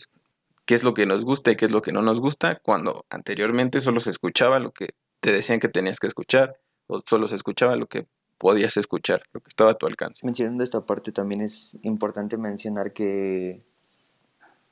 qué 0.66 0.76
es 0.76 0.84
lo 0.84 0.94
que 0.94 1.06
nos 1.06 1.26
gusta 1.26 1.52
y 1.52 1.56
qué 1.56 1.66
es 1.66 1.72
lo 1.72 1.82
que 1.82 1.92
no 1.92 2.02
nos 2.02 2.20
gusta, 2.20 2.60
cuando 2.62 3.06
anteriormente 3.10 3.80
solo 3.80 4.00
se 4.00 4.12
escuchaba 4.12 4.60
lo 4.60 4.72
que 4.72 4.90
te 5.22 5.32
decían 5.32 5.60
que 5.60 5.70
tenías 5.70 6.00
que 6.00 6.08
escuchar, 6.08 6.60
o 6.88 7.02
solo 7.08 7.28
se 7.28 7.36
escuchaba 7.36 7.76
lo 7.76 7.88
que 7.88 8.06
podías 8.42 8.76
escuchar, 8.76 9.22
lo 9.34 9.40
que 9.40 9.50
estaba 9.50 9.70
a 9.70 9.74
tu 9.76 9.86
alcance. 9.86 10.26
Mencionando 10.26 10.64
esta 10.64 10.82
parte, 10.82 11.12
también 11.12 11.42
es 11.42 11.78
importante 11.84 12.38
mencionar 12.38 12.92
que 12.92 13.62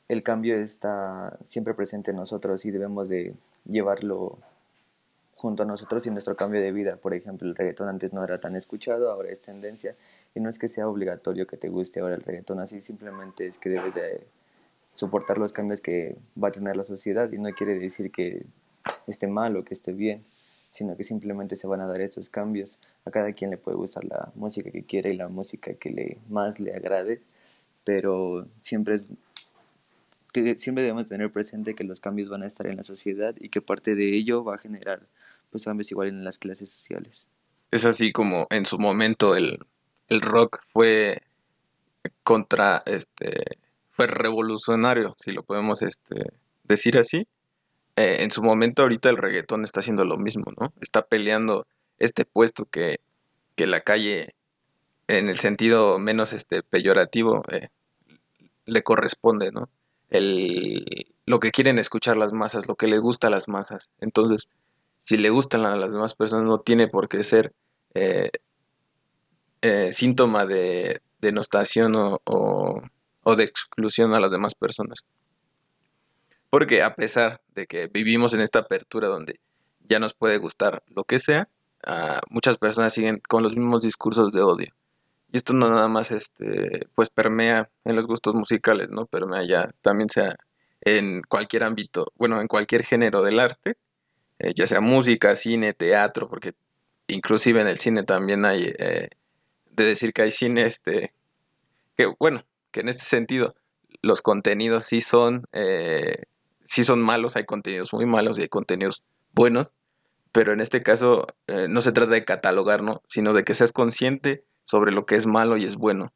el 0.08 0.24
cambio 0.24 0.56
está 0.56 1.38
siempre 1.44 1.76
presente 1.76 2.10
en 2.10 2.18
nosotros 2.18 2.66
y 2.66 2.72
debemos 2.72 3.10
de 3.10 3.36
llevarlo 3.66 4.40
junto 5.36 5.62
a 5.62 5.66
nosotros 5.68 6.04
y 6.08 6.10
nuestro 6.10 6.36
cambio 6.36 6.60
de 6.62 6.72
vida. 6.72 6.96
Por 6.96 7.14
ejemplo, 7.14 7.48
el 7.48 7.56
reggaetón 7.56 7.90
antes 7.90 8.12
no 8.12 8.24
era 8.24 8.40
tan 8.40 8.56
escuchado, 8.56 9.12
ahora 9.12 9.30
es 9.30 9.40
tendencia. 9.40 9.96
Y 10.34 10.40
no 10.40 10.50
es 10.50 10.58
que 10.58 10.68
sea 10.68 10.88
obligatorio 10.88 11.46
que 11.46 11.56
te 11.56 11.70
guste 11.70 12.00
ahora 12.00 12.16
el 12.16 12.24
reggaetón, 12.24 12.60
así 12.60 12.82
simplemente 12.82 13.46
es 13.46 13.60
que 13.60 13.70
debes 13.70 13.94
de 13.94 14.26
soportar 14.88 15.38
los 15.38 15.54
cambios 15.54 15.82
que 15.82 16.18
va 16.44 16.48
a 16.48 16.52
tener 16.52 16.76
la 16.76 16.84
sociedad 16.84 17.32
y 17.32 17.38
no 17.38 17.54
quiere 17.54 17.78
decir 17.78 18.12
que 18.12 18.48
esté 19.06 19.28
mal 19.28 19.56
o 19.58 19.64
que 19.64 19.76
esté 19.76 19.94
bien, 19.94 20.26
sino 20.72 20.96
que 20.96 21.04
simplemente 21.04 21.56
se 21.56 21.68
van 21.68 21.82
a 21.82 21.88
dar 21.88 22.02
estos 22.02 22.30
cambios. 22.30 22.80
A 23.06 23.12
cada 23.12 23.34
quien 23.34 23.52
le 23.52 23.58
puede 23.58 23.78
gustar 23.78 24.06
la 24.06 24.32
música 24.36 24.72
que 24.72 24.84
quiere 24.84 25.14
y 25.14 25.18
la 25.18 25.28
música 25.28 25.74
que 25.74 25.90
le 25.90 26.18
más 26.30 26.60
le 26.60 26.74
agrade, 26.74 27.22
pero 27.84 28.48
siempre 28.60 29.02
siempre 30.58 30.84
debemos 30.84 31.08
tener 31.08 31.32
presente 31.32 31.74
que 31.74 31.84
los 31.84 32.00
cambios 32.00 32.30
van 32.30 32.44
a 32.44 32.48
estar 32.48 32.68
en 32.68 32.78
la 32.78 32.84
sociedad 32.84 33.36
y 33.40 33.50
que 33.50 33.62
parte 33.62 33.96
de 33.96 34.16
ello 34.16 34.44
va 34.44 34.56
a 34.56 34.58
generar 34.58 35.08
pues 35.50 35.66
cambios 35.66 35.92
igual 35.92 36.10
en 36.10 36.24
las 36.24 36.38
clases 36.38 36.70
sociales. 36.70 37.30
Es 37.72 37.86
así 37.86 38.12
como 38.12 38.48
en 38.50 38.66
su 38.66 38.78
momento 38.78 39.36
el, 39.36 39.60
rock 40.10 40.62
fue 40.72 41.22
contra 42.24 42.84
este 42.86 43.58
fue 43.92 44.08
revolucionario, 44.08 45.14
si 45.18 45.32
lo 45.32 45.44
podemos 45.44 45.82
este, 45.82 46.32
decir 46.64 46.98
así. 46.98 47.28
Eh, 48.00 48.24
en 48.24 48.32
su 48.32 48.42
momento 48.42 48.84
ahorita 48.84 49.10
el 49.10 49.18
reggaetón 49.18 49.66
está 49.66 49.82
haciendo 49.82 50.06
lo 50.06 50.16
mismo, 50.16 50.46
¿no? 50.58 50.72
Está 50.80 51.02
peleando 51.02 51.68
este 51.98 52.24
puesto 52.24 52.64
que, 52.64 53.02
que 53.56 53.68
la 53.68 53.82
calle, 53.82 54.36
en 55.10 55.28
el 55.28 55.38
sentido 55.38 56.00
menos 56.00 56.32
este, 56.32 56.64
peyorativo, 56.64 57.44
eh, 57.52 57.68
le 58.66 58.84
corresponde, 58.84 59.52
¿no? 59.52 59.68
El, 60.10 60.86
lo 61.26 61.42
que 61.42 61.52
quieren 61.52 61.78
escuchar 61.78 62.16
las 62.16 62.32
masas, 62.32 62.70
lo 62.70 62.76
que 62.76 62.88
le 62.88 63.00
gusta 63.00 63.28
a 63.28 63.32
las 63.32 63.50
masas. 63.50 63.90
Entonces, 64.00 64.48
si 65.02 65.18
le 65.18 65.30
gustan 65.30 65.66
a 65.66 65.76
las 65.76 65.92
demás 65.92 66.14
personas, 66.14 66.46
no 66.46 66.60
tiene 66.62 66.88
por 66.88 67.10
qué 67.10 67.26
ser 67.26 67.52
eh, 67.96 68.32
eh, 69.62 69.92
síntoma 69.92 70.46
de 70.46 71.02
denostación 71.20 71.98
o, 71.98 72.22
o, 72.24 73.36
de 73.36 73.44
exclusión 73.44 74.14
a 74.14 74.22
las 74.22 74.32
demás 74.32 74.56
personas. 74.56 75.04
Porque 76.50 76.82
a 76.82 76.96
pesar 76.96 77.42
de 77.54 77.68
que 77.68 77.88
vivimos 77.88 78.34
en 78.34 78.42
esta 78.42 78.60
apertura 78.60 79.08
donde 79.08 79.40
ya 79.88 80.00
nos 80.00 80.14
puede 80.14 80.38
gustar 80.38 80.84
lo 80.88 81.04
que 81.04 81.20
sea, 81.20 81.48
muchas 82.30 82.58
personas 82.58 82.94
siguen 82.94 83.22
con 83.28 83.44
los 83.44 83.56
mismos 83.56 83.84
discursos 83.84 84.32
de 84.32 84.42
odio. 84.42 84.74
Y 85.32 85.38
esto 85.38 85.54
no 85.54 85.70
nada 85.70 85.88
más 85.88 86.12
este, 86.12 86.88
pues 86.96 87.10
permea 87.10 87.70
en 87.86 87.96
los 87.96 88.08
gustos 88.08 88.34
musicales, 88.34 88.90
¿no? 88.90 89.06
Permea 89.06 89.44
ya 89.48 89.70
también 89.82 90.10
sea 90.10 90.36
en 90.82 91.22
cualquier 91.24 91.64
ámbito, 91.64 92.12
bueno, 92.16 92.42
en 92.42 92.48
cualquier 92.48 92.84
género 92.84 93.22
del 93.22 93.40
arte, 93.40 93.78
eh, 94.40 94.54
ya 94.56 94.68
sea 94.68 94.82
música, 94.82 95.36
cine, 95.36 95.74
teatro, 95.74 96.30
porque 96.30 96.54
inclusive 97.08 97.62
en 97.62 97.68
el 97.68 97.78
cine 97.78 98.04
también 98.04 98.46
hay, 98.46 98.74
eh, 98.78 99.10
de 99.72 99.86
decir 99.86 100.14
que 100.14 100.24
hay 100.24 100.32
cine, 100.32 100.66
este, 100.66 101.14
que 101.98 102.08
bueno, 102.20 102.44
que 102.72 102.82
en 102.82 102.90
este 102.90 103.04
sentido 103.04 103.56
los 104.02 104.22
contenidos 104.22 104.86
sí 104.86 105.02
son, 105.02 105.46
eh, 105.52 106.24
sí 106.70 106.84
son 106.84 107.02
malos, 107.02 107.36
hay 107.36 107.46
contenidos 107.46 107.94
muy 107.94 108.06
malos 108.06 108.38
y 108.38 108.44
hay 108.44 108.50
contenidos 108.50 109.04
buenos, 109.34 109.74
pero 110.32 110.54
en 110.54 110.62
este 110.62 110.84
caso 110.84 111.26
no 111.68 111.82
se 111.82 111.92
trata 111.92 112.14
de 112.14 112.26
catalogar, 112.26 112.84
¿no? 112.84 113.02
sino 113.08 113.34
de 113.34 113.44
que 113.44 113.56
seas 113.56 113.72
consciente 113.72 114.44
sobre 114.66 114.92
lo 114.92 115.08
que 115.08 115.16
es 115.16 115.26
malo 115.26 115.58
y 115.58 115.66
es 115.66 115.76
bueno, 115.76 116.14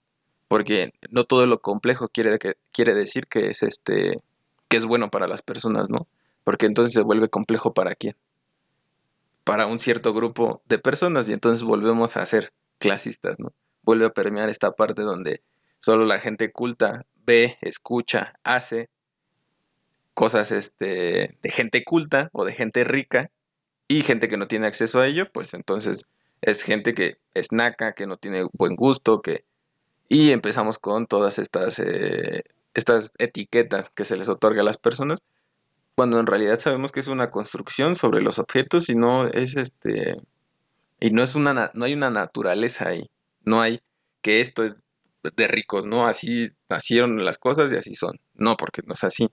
porque 0.47 0.93
no 1.09 1.23
todo 1.23 1.47
lo 1.47 1.59
complejo 1.59 2.07
quiere, 2.07 2.37
que, 2.37 2.53
quiere 2.71 2.93
decir 2.93 3.25
que 3.25 3.47
es, 3.47 3.63
este, 3.63 4.19
que 4.67 4.77
es 4.77 4.85
bueno 4.85 5.09
para 5.09 5.27
las 5.27 5.41
personas, 5.41 5.89
¿no? 5.89 6.07
porque 6.43 6.67
entonces 6.67 6.93
se 6.93 7.01
vuelve 7.01 7.29
complejo 7.29 7.73
para 7.73 7.95
quién. 7.95 8.15
Para 9.43 9.65
un 9.65 9.79
cierto 9.79 10.13
grupo 10.13 10.61
de 10.67 10.77
personas 10.77 11.27
y 11.27 11.33
entonces 11.33 11.63
volvemos 11.63 12.15
a 12.15 12.25
ser 12.25 12.53
clasistas, 12.77 13.39
¿no? 13.39 13.53
Vuelve 13.81 14.05
a 14.05 14.13
permear 14.13 14.49
esta 14.49 14.71
parte 14.71 15.01
donde 15.01 15.41
solo 15.79 16.05
la 16.05 16.19
gente 16.19 16.51
culta 16.51 17.05
ve, 17.25 17.57
escucha, 17.61 18.39
hace 18.43 18.89
cosas 20.13 20.51
este, 20.51 21.37
de 21.41 21.49
gente 21.49 21.83
culta 21.83 22.29
o 22.33 22.45
de 22.45 22.53
gente 22.53 22.83
rica 22.83 23.31
y 23.87 24.01
gente 24.01 24.27
que 24.29 24.37
no 24.37 24.47
tiene 24.47 24.67
acceso 24.67 25.01
a 25.01 25.07
ello, 25.07 25.31
pues 25.31 25.53
entonces 25.53 26.05
es 26.41 26.63
gente 26.63 26.93
que 26.93 27.17
es 27.33 27.51
naca, 27.51 27.93
que 27.93 28.07
no 28.07 28.17
tiene 28.17 28.45
buen 28.53 28.75
gusto, 28.75 29.21
que... 29.21 29.45
Y 30.09 30.31
empezamos 30.31 30.77
con 30.79 31.07
todas 31.07 31.39
estas, 31.39 31.79
eh, 31.79 32.43
estas 32.73 33.11
etiquetas 33.17 33.89
que 33.89 34.05
se 34.05 34.17
les 34.17 34.29
otorga 34.29 34.61
a 34.61 34.65
las 34.65 34.77
personas 34.77 35.19
cuando 35.95 36.19
en 36.19 36.25
realidad 36.27 36.59
sabemos 36.59 36.91
que 36.91 36.99
es 36.99 37.07
una 37.07 37.29
construcción 37.29 37.95
sobre 37.95 38.21
los 38.21 38.39
objetos 38.39 38.89
y 38.89 38.95
no 38.95 39.27
es 39.27 39.55
este 39.55 40.15
y 40.99 41.11
no 41.11 41.23
es 41.23 41.35
una 41.35 41.71
no 41.73 41.85
hay 41.85 41.93
una 41.93 42.09
naturaleza 42.09 42.89
ahí, 42.89 43.09
no 43.43 43.61
hay 43.61 43.81
que 44.21 44.41
esto 44.41 44.63
es 44.63 44.75
de 45.35 45.47
ricos, 45.47 45.85
no 45.85 46.07
así 46.07 46.49
nacieron 46.69 47.23
las 47.23 47.37
cosas 47.37 47.71
y 47.71 47.77
así 47.77 47.93
son. 47.93 48.19
No, 48.33 48.57
porque 48.57 48.81
no 48.85 48.93
es 48.93 49.03
así. 49.03 49.29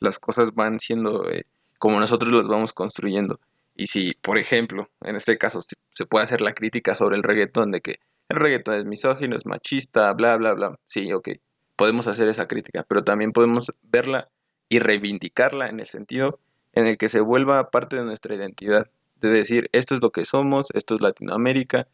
Las 0.00 0.18
cosas 0.18 0.54
van 0.54 0.80
siendo 0.80 1.28
eh, 1.30 1.46
como 1.78 2.00
nosotros 2.00 2.32
las 2.32 2.48
vamos 2.48 2.72
construyendo. 2.72 3.40
Y 3.74 3.86
si, 3.86 4.14
por 4.20 4.38
ejemplo, 4.38 4.88
en 5.02 5.16
este 5.16 5.38
caso 5.38 5.60
se 5.62 6.06
puede 6.06 6.24
hacer 6.24 6.40
la 6.40 6.52
crítica 6.52 6.94
sobre 6.94 7.16
el 7.16 7.22
reggaetón 7.22 7.70
de 7.70 7.80
que 7.80 8.00
el 8.28 8.36
reggaetón 8.36 8.74
es 8.74 8.84
misógino, 8.84 9.36
es 9.36 9.46
machista, 9.46 10.12
bla, 10.12 10.36
bla, 10.36 10.52
bla. 10.54 10.78
Sí, 10.86 11.12
ok, 11.12 11.28
podemos 11.76 12.08
hacer 12.08 12.28
esa 12.28 12.48
crítica, 12.48 12.84
pero 12.88 13.04
también 13.04 13.32
podemos 13.32 13.72
verla 13.82 14.28
y 14.68 14.80
reivindicarla 14.80 15.68
en 15.68 15.80
el 15.80 15.86
sentido 15.86 16.40
en 16.72 16.86
el 16.86 16.98
que 16.98 17.08
se 17.08 17.20
vuelva 17.20 17.70
parte 17.70 17.96
de 17.96 18.04
nuestra 18.04 18.34
identidad, 18.34 18.90
de 19.16 19.30
decir, 19.30 19.68
esto 19.72 19.94
es 19.94 20.02
lo 20.02 20.10
que 20.10 20.24
somos, 20.24 20.68
esto 20.74 20.94
es 20.94 21.00
Latinoamérica, 21.00 21.88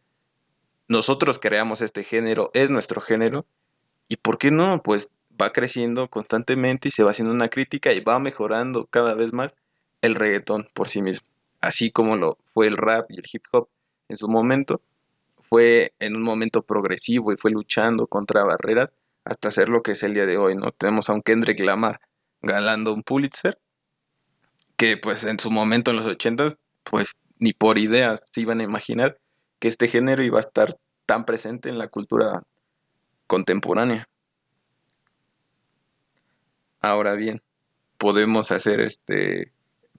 nosotros 0.88 1.38
creamos 1.38 1.80
este 1.80 2.02
género, 2.02 2.50
es 2.54 2.70
nuestro 2.70 3.00
género, 3.00 3.46
y 4.08 4.16
¿por 4.16 4.38
qué 4.38 4.50
no? 4.50 4.82
Pues 4.82 5.10
va 5.40 5.52
creciendo 5.52 6.08
constantemente 6.08 6.88
y 6.88 6.90
se 6.90 7.02
va 7.02 7.10
haciendo 7.10 7.34
una 7.34 7.48
crítica 7.48 7.92
y 7.92 8.00
va 8.00 8.18
mejorando 8.18 8.86
cada 8.86 9.14
vez 9.14 9.32
más 9.32 9.54
el 10.00 10.14
reggaetón 10.14 10.68
por 10.74 10.88
sí 10.88 11.02
mismo, 11.02 11.26
así 11.60 11.90
como 11.90 12.16
lo 12.16 12.38
fue 12.52 12.66
el 12.66 12.76
rap 12.76 13.10
y 13.10 13.16
el 13.16 13.24
hip 13.32 13.44
hop 13.52 13.68
en 14.08 14.16
su 14.16 14.28
momento, 14.28 14.80
fue 15.48 15.92
en 15.98 16.16
un 16.16 16.22
momento 16.22 16.62
progresivo 16.62 17.32
y 17.32 17.36
fue 17.36 17.50
luchando 17.50 18.06
contra 18.06 18.44
barreras 18.44 18.92
hasta 19.24 19.50
ser 19.50 19.68
lo 19.68 19.82
que 19.82 19.92
es 19.92 20.02
el 20.02 20.14
día 20.14 20.26
de 20.26 20.36
hoy, 20.36 20.54
¿no? 20.54 20.72
Tenemos 20.72 21.08
a 21.08 21.14
un 21.14 21.22
Kendrick 21.22 21.60
Lamar 21.60 22.00
ganando 22.42 22.92
un 22.92 23.02
Pulitzer, 23.02 23.58
que 24.76 24.96
pues 24.96 25.24
en 25.24 25.38
su 25.38 25.50
momento 25.50 25.90
en 25.90 25.96
los 25.96 26.06
ochentas, 26.06 26.58
pues 26.82 27.16
ni 27.38 27.52
por 27.52 27.78
ideas 27.78 28.20
se 28.30 28.42
iban 28.42 28.60
a 28.60 28.64
imaginar 28.64 29.18
que 29.58 29.68
este 29.68 29.88
género 29.88 30.22
iba 30.22 30.38
a 30.38 30.40
estar 30.40 30.76
tan 31.06 31.24
presente 31.24 31.68
en 31.68 31.78
la 31.78 31.88
cultura 31.88 32.42
contemporánea. 33.26 34.08
Ahora 36.84 37.14
bien, 37.14 37.40
podemos 37.96 38.50
hacer 38.50 38.80
este, 38.80 39.52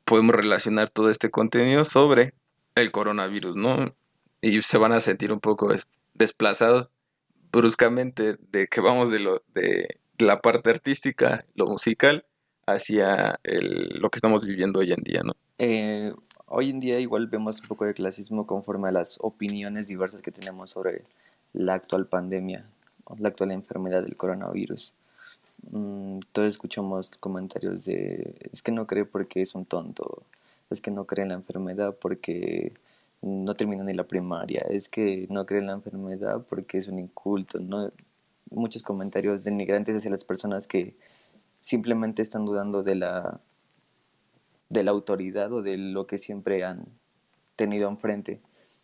podemos 0.03 0.35
relacionar 0.35 0.87
todo 0.91 1.09
este 1.09 1.31
contenido 1.31 1.83
sobre 1.83 2.35
el 2.75 2.91
coronavirus, 2.91 3.55
¿no? 3.55 3.95
Y 4.39 4.61
se 4.61 4.77
van 4.77 4.91
a 4.91 5.01
sentir 5.01 5.33
un 5.33 5.39
poco 5.39 5.73
desplazados 6.13 6.89
bruscamente 7.51 8.37
de 8.51 8.67
que 8.67 8.81
vamos 8.81 9.09
de 9.09 9.17
lo 9.17 9.41
de 9.55 9.97
la 10.19 10.43
parte 10.43 10.69
artística, 10.69 11.43
lo 11.55 11.65
musical, 11.65 12.23
hacia 12.67 13.39
lo 13.43 14.11
que 14.11 14.19
estamos 14.19 14.45
viviendo 14.45 14.81
hoy 14.81 14.93
en 14.93 15.01
día, 15.03 15.23
¿no? 15.23 15.33
Eh, 15.57 16.13
hoy 16.45 16.69
en 16.69 16.79
día 16.79 16.99
igual 16.99 17.25
vemos 17.25 17.61
un 17.61 17.67
poco 17.67 17.85
de 17.85 17.95
clasismo 17.95 18.45
conforme 18.45 18.89
a 18.89 18.91
las 18.91 19.17
opiniones 19.21 19.87
diversas 19.87 20.21
que 20.21 20.29
tenemos 20.29 20.69
sobre 20.69 21.01
la 21.51 21.73
actual 21.73 22.05
pandemia. 22.05 22.63
la 23.17 23.29
actual 23.29 23.51
enfermedad 23.53 24.03
del 24.03 24.17
coronavirus. 24.17 24.93
Mm, 25.71 26.19
todos 26.31 26.49
escuchamos 26.49 27.11
comentarios 27.19 27.85
de 27.85 28.35
es 28.51 28.61
que 28.61 28.71
no 28.71 28.85
cree 28.87 29.05
porque 29.05 29.41
es 29.41 29.55
un 29.55 29.65
tonto, 29.65 30.23
es 30.69 30.81
que 30.81 30.91
no 30.91 31.05
cree 31.05 31.23
en 31.23 31.29
la 31.29 31.35
enfermedad 31.35 31.95
porque 31.99 32.73
no 33.21 33.55
termina 33.55 33.83
ni 33.83 33.93
la 33.93 34.03
primaria, 34.07 34.65
es 34.69 34.89
que 34.89 35.27
no 35.29 35.45
cree 35.45 35.61
en 35.61 35.67
la 35.67 35.73
enfermedad 35.73 36.45
porque 36.49 36.77
es 36.77 36.87
un 36.87 36.99
inculto, 36.99 37.59
¿no? 37.59 37.91
muchos 38.51 38.83
comentarios 38.83 39.43
denigrantes 39.43 39.95
hacia 39.97 40.11
las 40.11 40.23
personas 40.25 40.67
que 40.67 40.95
simplemente 41.59 42.21
están 42.21 42.45
dudando 42.45 42.83
de 42.83 42.95
la 42.95 43.41
de 44.69 44.83
la 44.83 44.91
autoridad 44.91 45.51
o 45.53 45.61
de 45.61 45.77
lo 45.77 46.07
que 46.07 46.17
siempre 46.17 46.63
han 46.63 46.85
tenido 47.55 47.87
enfrente. 47.89 48.41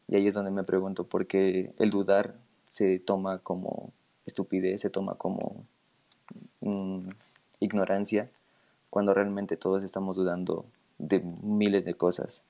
Y 0.07 0.15
ahí 0.15 0.27
es 0.27 0.35
donde 0.35 0.51
me 0.51 0.63
pregunto 0.63 1.07
por 1.07 1.27
qué 1.27 1.73
el 1.79 1.89
dudar 1.89 2.35
se 2.65 2.99
toma 2.99 3.39
como 3.39 3.91
estupidez, 4.25 4.81
se 4.81 4.89
toma 4.89 5.15
como 5.15 5.65
mm, 6.61 7.09
ignorancia, 7.59 8.29
cuando 8.89 9.13
realmente 9.13 9.57
todos 9.57 9.83
estamos 9.83 10.17
dudando 10.17 10.65
de 10.97 11.19
miles 11.19 11.85
de 11.85 11.93
cosas. 11.93 12.43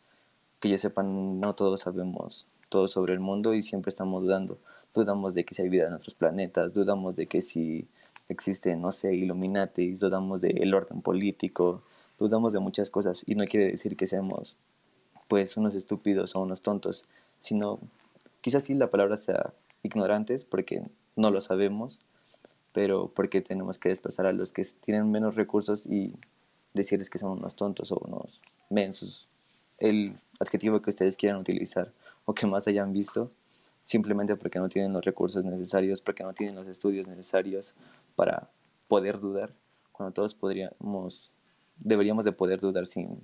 Que 0.59 0.69
yo 0.69 0.77
sepan, 0.77 1.39
no 1.39 1.55
todos 1.55 1.81
sabemos 1.81 2.47
todo 2.71 2.87
sobre 2.87 3.13
el 3.13 3.19
mundo 3.19 3.53
y 3.53 3.63
siempre 3.63 3.89
estamos 3.89 4.23
dudando. 4.23 4.57
Dudamos 4.93 5.33
de 5.33 5.43
que 5.43 5.53
si 5.53 5.61
hay 5.61 5.69
vida 5.69 5.87
en 5.87 5.93
otros 5.93 6.15
planetas, 6.15 6.73
dudamos 6.73 7.15
de 7.17 7.27
que 7.27 7.41
si 7.41 7.87
existen, 8.29 8.81
no 8.81 8.91
sé, 8.93 9.13
Illuminatis, 9.13 9.99
dudamos 9.99 10.41
del 10.41 10.73
orden 10.73 11.01
político, 11.01 11.83
dudamos 12.17 12.53
de 12.53 12.59
muchas 12.59 12.89
cosas 12.89 13.23
y 13.27 13.35
no 13.35 13.45
quiere 13.45 13.71
decir 13.71 13.97
que 13.97 14.07
seamos 14.07 14.57
pues 15.27 15.57
unos 15.57 15.75
estúpidos 15.75 16.35
o 16.35 16.41
unos 16.41 16.61
tontos, 16.61 17.05
sino 17.39 17.79
quizás 18.39 18.63
sí 18.63 18.73
la 18.73 18.89
palabra 18.89 19.17
sea 19.17 19.53
ignorantes 19.83 20.45
porque 20.45 20.83
no 21.15 21.29
lo 21.29 21.41
sabemos, 21.41 21.99
pero 22.73 23.11
porque 23.13 23.41
tenemos 23.41 23.77
que 23.77 23.89
desplazar 23.89 24.25
a 24.25 24.33
los 24.33 24.51
que 24.51 24.63
tienen 24.83 25.11
menos 25.11 25.35
recursos 25.35 25.85
y 25.85 26.15
decirles 26.73 27.09
que 27.09 27.19
son 27.19 27.31
unos 27.31 27.55
tontos 27.55 27.91
o 27.91 27.97
unos 27.97 28.41
mensos, 28.69 29.31
el 29.77 30.15
adjetivo 30.39 30.81
que 30.81 30.89
ustedes 30.89 31.17
quieran 31.17 31.39
utilizar 31.39 31.91
o 32.25 32.33
que 32.33 32.45
más 32.47 32.67
hayan 32.67 32.93
visto, 32.93 33.31
simplemente 33.83 34.35
porque 34.35 34.59
no 34.59 34.69
tienen 34.69 34.93
los 34.93 35.03
recursos 35.03 35.43
necesarios, 35.43 36.01
porque 36.01 36.23
no 36.23 36.33
tienen 36.33 36.55
los 36.55 36.67
estudios 36.67 37.07
necesarios 37.07 37.75
para 38.15 38.49
poder 38.87 39.19
dudar, 39.19 39.53
cuando 39.91 40.13
todos 40.13 40.33
podríamos, 40.33 41.33
deberíamos 41.77 42.25
de 42.25 42.31
poder 42.31 42.59
dudar 42.59 42.85
sin 42.85 43.21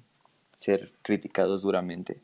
ser 0.52 0.92
criticados 1.04 1.62
duramente. 1.62 2.22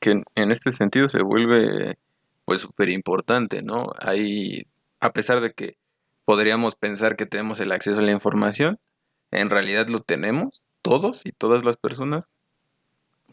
Que 0.00 0.22
en 0.34 0.50
este 0.50 0.70
sentido 0.70 1.08
se 1.08 1.22
vuelve 1.22 1.96
pues 2.44 2.60
súper 2.60 2.90
importante, 2.90 3.62
¿no? 3.62 3.86
Hay, 4.00 4.66
a 5.00 5.12
pesar 5.12 5.40
de 5.40 5.52
que 5.52 5.76
podríamos 6.24 6.74
pensar 6.74 7.16
que 7.16 7.26
tenemos 7.26 7.60
el 7.60 7.72
acceso 7.72 8.00
a 8.00 8.04
la 8.04 8.10
información, 8.10 8.78
en 9.30 9.50
realidad 9.50 9.88
lo 9.88 10.00
tenemos, 10.00 10.62
todos 10.82 11.22
y 11.24 11.32
todas 11.32 11.64
las 11.64 11.76
personas, 11.76 12.30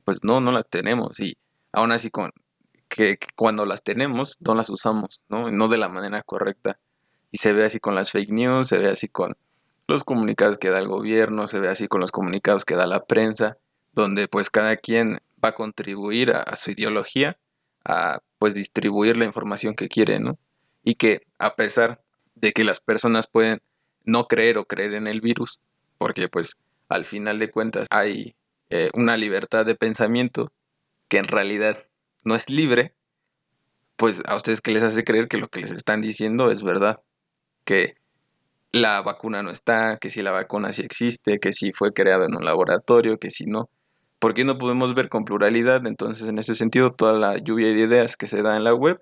pues 0.06 0.24
no, 0.24 0.40
no 0.40 0.52
las 0.52 0.68
tenemos 0.68 1.20
y 1.20 1.38
aún 1.74 1.92
así 1.92 2.10
con 2.10 2.32
que, 2.92 3.18
cuando 3.36 3.66
las 3.66 3.84
tenemos 3.84 4.38
no 4.40 4.54
las 4.54 4.70
usamos, 4.70 5.22
¿no? 5.30 5.50
No 5.50 5.68
de 5.68 5.78
la 5.78 5.90
manera 5.90 6.22
correcta. 6.24 6.78
Y 7.32 7.38
se 7.38 7.54
ve 7.54 7.64
así 7.64 7.80
con 7.80 7.96
las 7.96 8.12
fake 8.12 8.32
news, 8.32 8.68
se 8.68 8.78
ve 8.78 8.90
así 8.90 9.08
con 9.08 9.38
los 9.88 10.04
comunicados 10.04 10.58
que 10.58 10.70
da 10.70 10.80
el 10.80 10.88
gobierno, 10.88 11.48
se 11.48 11.60
ve 11.60 11.70
así 11.70 11.88
con 11.88 12.02
los 12.02 12.12
comunicados 12.12 12.66
que 12.66 12.76
da 12.76 12.86
la 12.86 13.06
prensa, 13.06 13.58
donde 13.94 14.28
pues 14.28 14.50
cada 14.50 14.76
quien 14.76 15.20
va 15.44 15.50
a 15.50 15.56
contribuir 15.56 16.32
a, 16.32 16.56
su 16.56 16.72
ideología, 16.72 17.38
a 17.86 18.20
pues 18.38 18.54
distribuir 18.54 19.18
la 19.18 19.26
información 19.26 19.74
que 19.76 19.88
quiere, 19.88 20.20
¿no? 20.20 20.38
Y 20.84 20.96
que 20.96 21.22
a 21.40 21.56
pesar 21.56 22.02
de 22.42 22.52
que 22.52 22.64
las 22.64 22.82
personas 22.82 23.28
pueden 23.28 23.62
no 24.04 24.26
creer 24.26 24.58
o 24.58 24.66
creer 24.66 24.96
en 24.96 25.08
el 25.08 25.22
virus, 25.22 25.60
porque 25.98 26.28
pues 26.28 26.58
al 26.90 27.06
final 27.06 27.40
de 27.40 27.52
cuentas 27.52 27.88
hay 27.92 28.36
eh, 28.70 28.90
una 28.94 29.16
libertad 29.16 29.66
de 29.66 29.76
pensamiento 29.76 30.52
que 31.08 31.20
en 31.20 31.26
realidad 31.26 31.88
no 32.24 32.36
es 32.36 32.50
libre, 32.50 32.94
pues 33.96 34.22
a 34.26 34.36
ustedes 34.36 34.62
que 34.62 34.72
les 34.72 34.84
hace 34.84 35.04
creer 35.04 35.28
que 35.28 35.38
lo 35.38 35.48
que 35.48 35.62
les 35.62 35.72
están 35.72 36.02
diciendo 36.02 36.50
es 36.50 36.64
verdad, 36.64 37.00
que 37.64 37.96
la 38.72 39.02
vacuna 39.02 39.44
no 39.44 39.52
está, 39.52 39.98
que 39.98 40.10
si 40.10 40.22
la 40.22 40.32
vacuna 40.32 40.72
sí 40.72 40.82
existe, 40.82 41.40
que 41.40 41.52
si 41.52 41.72
fue 41.74 41.94
creada 41.94 42.26
en 42.26 42.36
un 42.36 42.46
laboratorio, 42.46 43.20
que 43.20 43.30
si 43.30 43.46
no. 43.46 43.70
¿Por 44.20 44.34
qué 44.34 44.46
no 44.46 44.58
podemos 44.58 44.96
ver 44.96 45.10
con 45.10 45.26
pluralidad? 45.26 45.86
Entonces, 45.86 46.30
en 46.30 46.40
ese 46.40 46.56
sentido, 46.56 46.92
toda 46.92 47.14
la 47.14 47.38
lluvia 47.38 47.68
de 47.68 47.82
ideas 47.82 48.16
que 48.16 48.28
se 48.28 48.42
da 48.42 48.56
en 48.56 48.64
la 48.64 48.74
web 48.74 49.00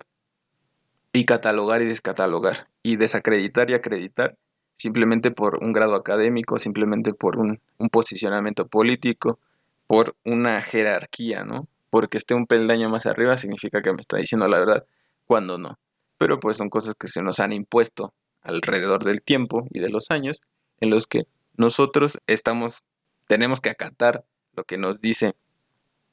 y 1.12 1.24
catalogar 1.24 1.82
y 1.82 1.86
descatalogar 1.86 2.68
y 2.82 2.96
desacreditar 2.96 3.70
y 3.70 3.74
acreditar 3.74 4.36
simplemente 4.76 5.30
por 5.30 5.62
un 5.62 5.72
grado 5.72 5.94
académico, 5.94 6.58
simplemente 6.58 7.12
por 7.12 7.36
un, 7.36 7.60
un 7.78 7.88
posicionamiento 7.88 8.66
político, 8.66 9.38
por 9.86 10.16
una 10.24 10.62
jerarquía, 10.62 11.44
¿no? 11.44 11.68
Porque 11.90 12.16
esté 12.16 12.34
un 12.34 12.46
peldaño 12.46 12.88
más 12.88 13.06
arriba 13.06 13.36
significa 13.36 13.82
que 13.82 13.92
me 13.92 14.00
está 14.00 14.16
diciendo 14.16 14.48
la 14.48 14.58
verdad, 14.58 14.86
cuando 15.26 15.58
no. 15.58 15.78
Pero 16.16 16.40
pues 16.40 16.56
son 16.56 16.70
cosas 16.70 16.94
que 16.94 17.08
se 17.08 17.22
nos 17.22 17.40
han 17.40 17.52
impuesto 17.52 18.14
alrededor 18.42 19.04
del 19.04 19.22
tiempo 19.22 19.66
y 19.70 19.80
de 19.80 19.90
los 19.90 20.06
años 20.10 20.40
en 20.80 20.90
los 20.90 21.06
que 21.06 21.26
nosotros 21.56 22.18
estamos, 22.26 22.84
tenemos 23.26 23.60
que 23.60 23.70
acatar 23.70 24.24
lo 24.54 24.64
que 24.64 24.78
nos 24.78 25.00
dice 25.00 25.34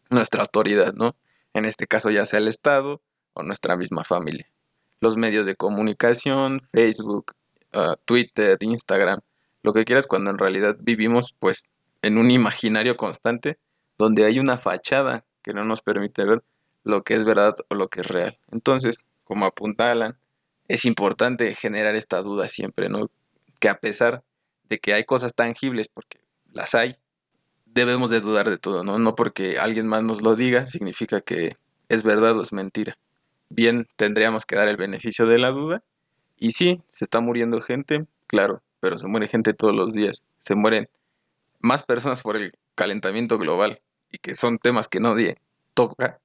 nuestra 0.10 0.42
autoridad, 0.42 0.94
¿no? 0.94 1.16
En 1.54 1.66
este 1.66 1.88
caso 1.88 2.10
ya 2.10 2.26
sea 2.26 2.40
el 2.40 2.48
Estado 2.48 3.02
o 3.34 3.44
nuestra 3.44 3.78
misma 3.78 4.04
familia. 4.04 4.48
Los 5.00 5.18
medios 5.18 5.46
de 5.46 5.56
comunicación, 5.56 6.62
Facebook, 6.72 7.34
ah, 7.74 7.96
Twitter, 8.06 8.58
Instagram, 8.62 9.20
lo 9.64 9.74
que 9.74 9.86
quieras, 9.86 10.08
cuando 10.08 10.32
en 10.32 10.38
realidad 10.38 10.78
vivimos 10.80 11.36
pues 11.40 11.66
en 12.02 12.18
un 12.18 12.32
imaginario 12.32 12.96
constante 12.98 13.58
donde 13.98 14.26
hay 14.26 14.40
una 14.40 14.58
fachada 14.58 15.26
que 15.44 15.54
no 15.54 15.66
nos 15.66 15.82
permite 15.82 16.24
ver 16.24 16.44
lo 16.84 17.04
que 17.04 17.16
es 17.16 17.26
verdad 17.26 17.56
o 17.70 17.76
lo 17.76 17.90
que 17.90 18.02
es 18.02 18.08
real. 18.08 18.38
Entonces, 18.52 19.06
como 19.24 19.46
apunta 19.46 19.92
Alan, 19.92 20.18
es 20.68 20.86
importante 20.86 21.54
generar 21.54 21.96
esta 21.96 22.22
duda 22.22 22.48
siempre, 22.48 22.90
¿no? 22.90 23.10
Que 23.60 23.70
a 23.70 23.80
pesar 23.80 24.24
de 24.70 24.80
que 24.80 24.94
hay 24.94 25.04
cosas 25.04 25.34
tangibles, 25.34 25.88
porque 25.88 26.20
las 26.52 26.76
hay, 26.76 26.98
debemos 27.66 28.10
de 28.10 28.22
dudar 28.22 28.50
de 28.50 28.58
todo, 28.58 28.84
¿no? 28.84 29.00
No 29.00 29.16
porque 29.16 29.58
alguien 29.60 29.88
más 29.88 30.04
nos 30.04 30.22
lo 30.22 30.36
diga, 30.36 30.68
significa 30.68 31.22
que 31.22 31.58
es 31.90 32.04
verdad 32.04 32.38
o 32.38 32.42
es 32.42 32.54
mentira. 32.54 32.98
Bien, 33.50 33.88
tendríamos 33.96 34.46
que 34.46 34.56
dar 34.56 34.68
el 34.68 34.78
beneficio 34.78 35.26
de 35.26 35.40
la 35.40 35.52
duda. 35.52 35.84
Y 36.38 36.52
sí, 36.52 36.82
se 36.90 37.06
está 37.06 37.20
muriendo 37.20 37.62
gente, 37.62 38.06
claro, 38.28 38.62
pero 38.80 38.98
se 38.98 39.08
muere 39.08 39.28
gente 39.28 39.54
todos 39.54 39.76
los 39.76 39.94
días. 39.94 40.22
Se 40.42 40.56
mueren 40.56 40.90
más 41.60 41.84
personas 41.84 42.22
por 42.22 42.38
el 42.38 42.52
calentamiento 42.76 43.38
global 43.38 43.82
y 44.12 44.20
que 44.20 44.36
son 44.36 44.60
temas 44.60 44.88
que 44.88 45.00
nadie 45.00 45.38
toca 45.74 46.20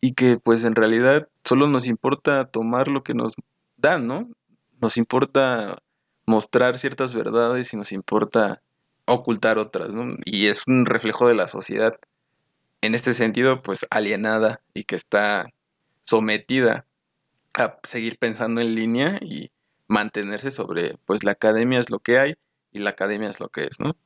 y 0.00 0.14
que 0.14 0.38
pues 0.38 0.64
en 0.64 0.74
realidad 0.74 1.28
solo 1.44 1.68
nos 1.68 1.86
importa 1.86 2.46
tomar 2.46 2.88
lo 2.88 3.02
que 3.02 3.14
nos 3.14 3.34
dan, 3.76 4.06
¿no? 4.06 4.28
Nos 4.80 4.96
importa 4.96 5.82
mostrar 6.26 6.78
ciertas 6.78 7.14
verdades 7.14 7.72
y 7.72 7.76
nos 7.76 7.92
importa 7.92 8.62
ocultar 9.04 9.58
otras, 9.58 9.94
¿no? 9.94 10.16
Y 10.24 10.46
es 10.46 10.66
un 10.66 10.86
reflejo 10.86 11.28
de 11.28 11.34
la 11.34 11.46
sociedad, 11.46 11.98
en 12.82 12.94
este 12.94 13.14
sentido, 13.14 13.62
pues 13.62 13.86
alienada 13.90 14.62
y 14.74 14.84
que 14.84 14.96
está 14.96 15.50
sometida 16.10 16.86
a 17.54 17.78
seguir 17.84 18.18
pensando 18.18 18.60
en 18.60 18.74
línea 18.74 19.18
y 19.22 19.52
mantenerse 19.86 20.50
sobre, 20.50 20.96
pues 21.06 21.22
la 21.22 21.32
academia 21.32 21.78
es 21.78 21.88
lo 21.88 22.00
que 22.00 22.18
hay 22.18 22.34
y 22.72 22.80
la 22.80 22.90
academia 22.90 23.28
es 23.28 23.38
lo 23.38 23.48
que 23.48 23.62
es, 23.70 23.78
¿no? 23.78 23.96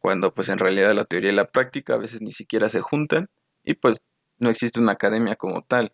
Cuando 0.00 0.32
pues 0.32 0.48
en 0.48 0.58
realidad 0.58 0.94
la 0.94 1.04
teoría 1.04 1.30
y 1.30 1.34
la 1.34 1.50
práctica 1.50 1.92
a 1.92 1.98
veces 1.98 2.22
ni 2.22 2.32
siquiera 2.32 2.70
se 2.70 2.80
juntan 2.80 3.28
y 3.64 3.74
pues 3.74 4.02
no 4.38 4.48
existe 4.48 4.80
una 4.80 4.92
academia 4.92 5.36
como 5.36 5.62
tal 5.62 5.92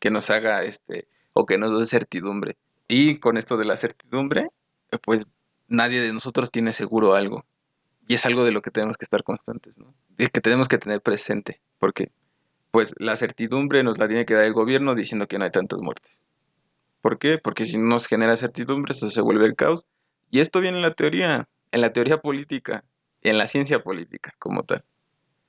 que 0.00 0.10
nos 0.10 0.28
haga 0.28 0.62
este 0.62 1.08
o 1.32 1.46
que 1.46 1.56
nos 1.56 1.76
dé 1.78 1.86
certidumbre. 1.86 2.58
Y 2.88 3.20
con 3.20 3.38
esto 3.38 3.56
de 3.56 3.64
la 3.64 3.76
certidumbre, 3.76 4.50
pues 5.02 5.28
nadie 5.66 6.02
de 6.02 6.12
nosotros 6.12 6.50
tiene 6.50 6.74
seguro 6.74 7.14
algo. 7.14 7.46
Y 8.06 8.14
es 8.14 8.26
algo 8.26 8.44
de 8.44 8.52
lo 8.52 8.60
que 8.60 8.70
tenemos 8.70 8.98
que 8.98 9.04
estar 9.04 9.22
constantes, 9.24 9.78
¿no? 9.78 9.94
Y 10.18 10.26
que 10.28 10.40
tenemos 10.42 10.68
que 10.68 10.78
tener 10.78 11.00
presente, 11.00 11.60
porque 11.78 12.12
pues 12.70 12.94
la 12.98 13.16
certidumbre 13.16 13.82
nos 13.82 13.98
la 13.98 14.08
tiene 14.08 14.26
que 14.26 14.34
dar 14.34 14.44
el 14.44 14.52
gobierno 14.52 14.94
diciendo 14.94 15.26
que 15.26 15.38
no 15.38 15.44
hay 15.44 15.50
tantas 15.50 15.80
muertes. 15.80 16.24
¿Por 17.00 17.18
qué? 17.18 17.38
Porque 17.38 17.64
si 17.64 17.78
no 17.78 17.84
nos 17.84 18.06
genera 18.06 18.36
certidumbre, 18.36 18.92
eso 18.92 19.08
se 19.08 19.20
vuelve 19.20 19.46
el 19.46 19.54
caos. 19.54 19.86
Y 20.30 20.40
esto 20.40 20.60
viene 20.60 20.78
en 20.78 20.82
la 20.82 20.94
teoría, 20.94 21.48
en 21.72 21.80
la 21.80 21.92
teoría 21.92 22.18
política, 22.18 22.84
en 23.22 23.38
la 23.38 23.46
ciencia 23.46 23.82
política 23.82 24.34
como 24.38 24.64
tal. 24.64 24.84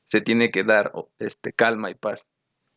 Se 0.08 0.22
tiene 0.22 0.52
que 0.52 0.64
dar 0.64 0.94
este, 1.20 1.54
calma 1.54 1.92
y 1.92 1.96
paz 1.96 2.28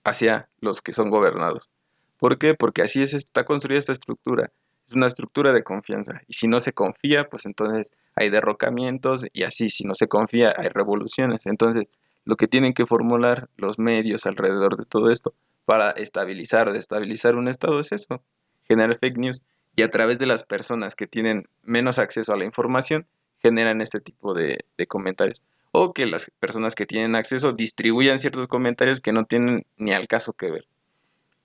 hacia 0.05 0.49
los 0.61 0.83
que 0.83 0.93
son 0.93 1.11
gobernados. 1.11 1.71
¿Por 2.19 2.39
qué? 2.39 2.55
Porque 2.55 2.83
así 2.83 3.03
es, 3.03 3.15
está 3.15 3.45
construida 3.45 3.79
esta 3.79 3.93
estructura. 3.93 4.53
Es 4.89 4.95
una 4.95 5.07
estructura 5.07 5.53
de 5.53 5.63
confianza. 5.63 6.21
Y 6.27 6.35
si 6.35 6.49
no 6.49 6.61
se 6.61 6.73
confía, 6.73 7.29
pues 7.29 7.47
entonces 7.47 7.91
hay 8.15 8.31
derrocamientos 8.31 9.27
y 9.33 9.45
así, 9.45 9.71
si 9.71 9.85
no 9.85 9.95
se 9.95 10.09
confía, 10.09 10.55
hay 10.57 10.69
revoluciones. 10.69 11.47
Entonces, 11.47 11.89
lo 12.25 12.37
que 12.37 12.49
tienen 12.49 12.73
que 12.73 12.87
formular 12.87 13.49
los 13.57 13.79
medios 13.79 14.27
alrededor 14.27 14.77
de 14.77 14.85
todo 14.85 15.11
esto 15.11 15.35
para 15.65 15.91
estabilizar 15.91 16.69
o 16.69 16.73
destabilizar 16.73 17.37
un 17.37 17.49
Estado 17.49 17.79
es 17.81 17.93
eso, 17.93 18.23
generar 18.65 18.97
fake 18.97 19.19
news 19.19 19.43
y 19.77 19.83
a 19.83 19.91
través 19.91 20.19
de 20.19 20.27
las 20.27 20.45
personas 20.45 20.95
que 20.95 21.07
tienen 21.07 21.49
menos 21.63 21.99
acceso 21.99 22.33
a 22.33 22.37
la 22.37 22.45
información 22.45 23.07
generan 23.39 23.81
este 23.81 24.01
tipo 24.01 24.35
de, 24.35 24.65
comentarios 24.89 25.43
o 25.73 25.95
que 25.95 26.07
las 26.07 26.31
personas 26.39 26.75
que 26.75 26.87
tienen 26.87 27.15
acceso 27.15 27.53
distribuyan 27.53 28.21
ciertos 28.21 28.47
comentarios 28.47 29.01
que 29.01 29.13
no 29.13 29.25
tienen 29.25 29.65
ni 29.79 29.93
al 29.93 30.07
caso 30.07 30.35
que 30.35 30.51
ver. 30.51 30.67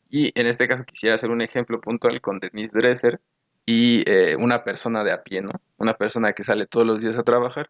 Y 0.10 0.38
en 0.40 0.48
este 0.48 0.68
caso 0.68 0.84
quisiera 0.84 1.16
hacer 1.16 1.32
un 1.32 1.42
ejemplo 1.42 1.80
puntual 1.80 2.20
con 2.20 2.40
Denise 2.40 2.78
Dresser 2.78 3.22
y 3.66 4.04
eh, 4.10 4.36
una 4.38 4.64
persona 4.64 5.04
de 5.04 5.12
a 5.14 5.24
pie, 5.24 5.42
¿no? 5.42 5.52
Una 5.78 5.94
persona 5.94 6.34
que 6.34 6.44
sale 6.44 6.66
todos 6.66 6.86
los 6.86 7.02
días 7.02 7.18
a 7.18 7.24
trabajar, 7.24 7.70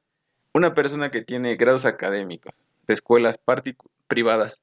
una 0.54 0.74
persona 0.74 1.12
que 1.12 1.22
tiene 1.22 1.56
grados 1.56 1.86
académicos 1.86 2.56
de 2.88 2.93
escuelas 2.93 3.39
privadas 4.08 4.62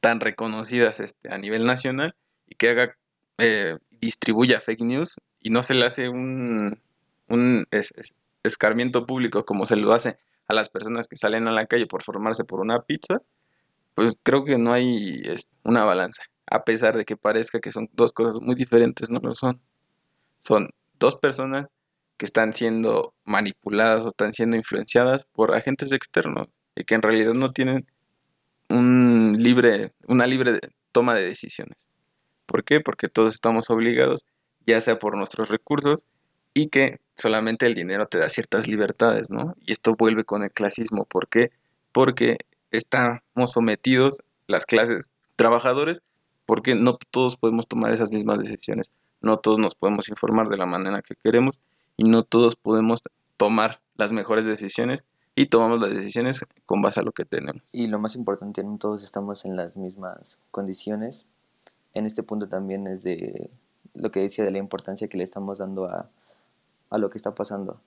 tan 0.00 0.20
reconocidas 0.20 1.00
este, 1.00 1.32
a 1.32 1.38
nivel 1.38 1.64
nacional 1.64 2.14
y 2.46 2.54
que 2.54 2.68
haga, 2.70 2.96
eh, 3.38 3.78
distribuya 3.90 4.60
fake 4.60 4.82
news 4.82 5.16
y 5.40 5.50
no 5.50 5.62
se 5.62 5.74
le 5.74 5.86
hace 5.86 6.08
un, 6.08 6.80
un 7.28 7.66
escarmiento 8.42 9.06
público 9.06 9.44
como 9.44 9.66
se 9.66 9.76
lo 9.76 9.92
hace 9.92 10.18
a 10.48 10.54
las 10.54 10.68
personas 10.68 11.06
que 11.06 11.16
salen 11.16 11.48
a 11.48 11.52
la 11.52 11.66
calle 11.66 11.86
por 11.86 12.02
formarse 12.02 12.44
por 12.44 12.60
una 12.60 12.82
pizza, 12.82 13.22
pues 13.94 14.16
creo 14.22 14.44
que 14.44 14.58
no 14.58 14.72
hay 14.72 15.22
una 15.62 15.84
balanza. 15.84 16.24
A 16.46 16.64
pesar 16.64 16.96
de 16.96 17.04
que 17.04 17.16
parezca 17.16 17.60
que 17.60 17.70
son 17.70 17.88
dos 17.92 18.12
cosas 18.12 18.40
muy 18.40 18.56
diferentes, 18.56 19.10
no 19.10 19.20
lo 19.22 19.34
son. 19.34 19.60
Son 20.40 20.70
dos 20.98 21.16
personas 21.16 21.72
que 22.16 22.26
están 22.26 22.52
siendo 22.52 23.14
manipuladas 23.24 24.02
o 24.02 24.08
están 24.08 24.32
siendo 24.32 24.56
influenciadas 24.56 25.24
por 25.32 25.54
agentes 25.54 25.92
externos 25.92 26.48
y 26.76 26.84
que 26.84 26.94
en 26.94 27.02
realidad 27.02 27.32
no 27.32 27.52
tienen 27.52 27.86
un 28.68 29.36
libre, 29.38 29.92
una 30.06 30.26
libre 30.26 30.60
toma 30.92 31.14
de 31.14 31.22
decisiones. 31.22 31.86
¿Por 32.46 32.64
qué? 32.64 32.80
Porque 32.80 33.08
todos 33.08 33.32
estamos 33.32 33.70
obligados, 33.70 34.24
ya 34.66 34.80
sea 34.80 34.98
por 34.98 35.16
nuestros 35.16 35.48
recursos, 35.48 36.04
y 36.54 36.68
que 36.68 37.00
solamente 37.16 37.66
el 37.66 37.74
dinero 37.74 38.06
te 38.06 38.18
da 38.18 38.28
ciertas 38.28 38.66
libertades, 38.66 39.30
¿no? 39.30 39.54
Y 39.60 39.72
esto 39.72 39.94
vuelve 39.94 40.24
con 40.24 40.42
el 40.42 40.52
clasismo. 40.52 41.04
¿Por 41.04 41.28
qué? 41.28 41.50
Porque 41.92 42.38
estamos 42.70 43.20
sometidos, 43.52 44.22
las 44.46 44.66
clases 44.66 45.08
trabajadores, 45.36 46.02
porque 46.46 46.74
no 46.74 46.98
todos 47.10 47.36
podemos 47.36 47.68
tomar 47.68 47.92
esas 47.92 48.10
mismas 48.10 48.38
decisiones, 48.38 48.90
no 49.20 49.38
todos 49.38 49.58
nos 49.58 49.74
podemos 49.74 50.08
informar 50.08 50.48
de 50.48 50.56
la 50.56 50.66
manera 50.66 51.02
que 51.02 51.14
queremos 51.14 51.58
y 51.96 52.04
no 52.04 52.22
todos 52.22 52.56
podemos 52.56 53.02
tomar 53.36 53.80
las 53.94 54.12
mejores 54.12 54.44
decisiones 54.44 55.04
y 55.40 55.46
tomamos 55.46 55.80
las 55.80 55.94
decisiones 55.94 56.44
con 56.66 56.82
base 56.82 57.00
a 57.00 57.02
lo 57.02 57.12
que 57.12 57.24
tenemos. 57.24 57.62
Y 57.72 57.86
lo 57.86 57.98
más 57.98 58.14
importante, 58.14 58.62
no 58.62 58.76
todos 58.76 59.02
estamos 59.02 59.46
en 59.46 59.56
las 59.56 59.74
mismas 59.74 60.38
condiciones. 60.50 61.24
En 61.94 62.04
este 62.04 62.22
punto 62.22 62.46
también 62.46 62.86
es 62.86 63.02
de 63.02 63.48
lo 63.94 64.10
que 64.10 64.20
decía 64.20 64.44
de 64.44 64.50
la 64.50 64.58
importancia 64.58 65.08
que 65.08 65.16
le 65.16 65.24
estamos 65.24 65.56
dando 65.56 65.86
a, 65.86 66.10
a 66.90 66.98
lo 66.98 67.08
que 67.08 67.16
está 67.16 67.34
pasando. 67.34 67.80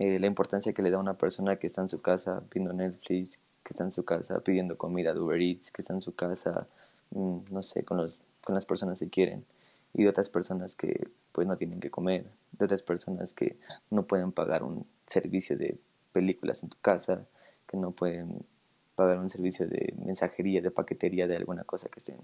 Eh, 0.00 0.18
la 0.18 0.26
importancia 0.26 0.72
que 0.72 0.82
le 0.82 0.90
da 0.90 0.98
una 0.98 1.14
persona 1.14 1.54
que 1.54 1.68
está 1.68 1.82
en 1.82 1.88
su 1.88 2.00
casa 2.00 2.42
viendo 2.52 2.72
Netflix, 2.72 3.38
que 3.62 3.70
está 3.70 3.84
en 3.84 3.92
su 3.92 4.04
casa 4.04 4.40
pidiendo 4.40 4.76
comida 4.76 5.14
de 5.14 5.20
Uber 5.20 5.40
Eats, 5.40 5.70
que 5.70 5.82
está 5.82 5.94
en 5.94 6.02
su 6.02 6.16
casa, 6.16 6.66
mm, 7.10 7.38
no 7.52 7.62
sé, 7.62 7.84
con, 7.84 7.98
los, 7.98 8.18
con 8.42 8.56
las 8.56 8.66
personas 8.66 8.98
que 8.98 9.08
quieren, 9.08 9.44
y 9.94 10.02
de 10.02 10.08
otras 10.08 10.30
personas 10.30 10.74
que 10.74 11.06
pues 11.30 11.46
no 11.46 11.56
tienen 11.56 11.78
que 11.78 11.92
comer, 11.92 12.26
de 12.58 12.64
otras 12.64 12.82
personas 12.82 13.34
que 13.34 13.56
no 13.88 14.02
pueden 14.02 14.32
pagar 14.32 14.64
un 14.64 14.84
servicio 15.06 15.56
de 15.56 15.78
películas 16.12 16.62
en 16.62 16.70
tu 16.70 16.76
casa, 16.80 17.26
que 17.66 17.76
no 17.76 17.92
pueden 17.92 18.44
pagar 18.94 19.18
un 19.18 19.30
servicio 19.30 19.66
de 19.68 19.94
mensajería, 20.04 20.60
de 20.60 20.70
paquetería 20.70 21.26
de 21.26 21.36
alguna 21.36 21.64
cosa 21.64 21.88
que 21.88 22.00
estén 22.00 22.18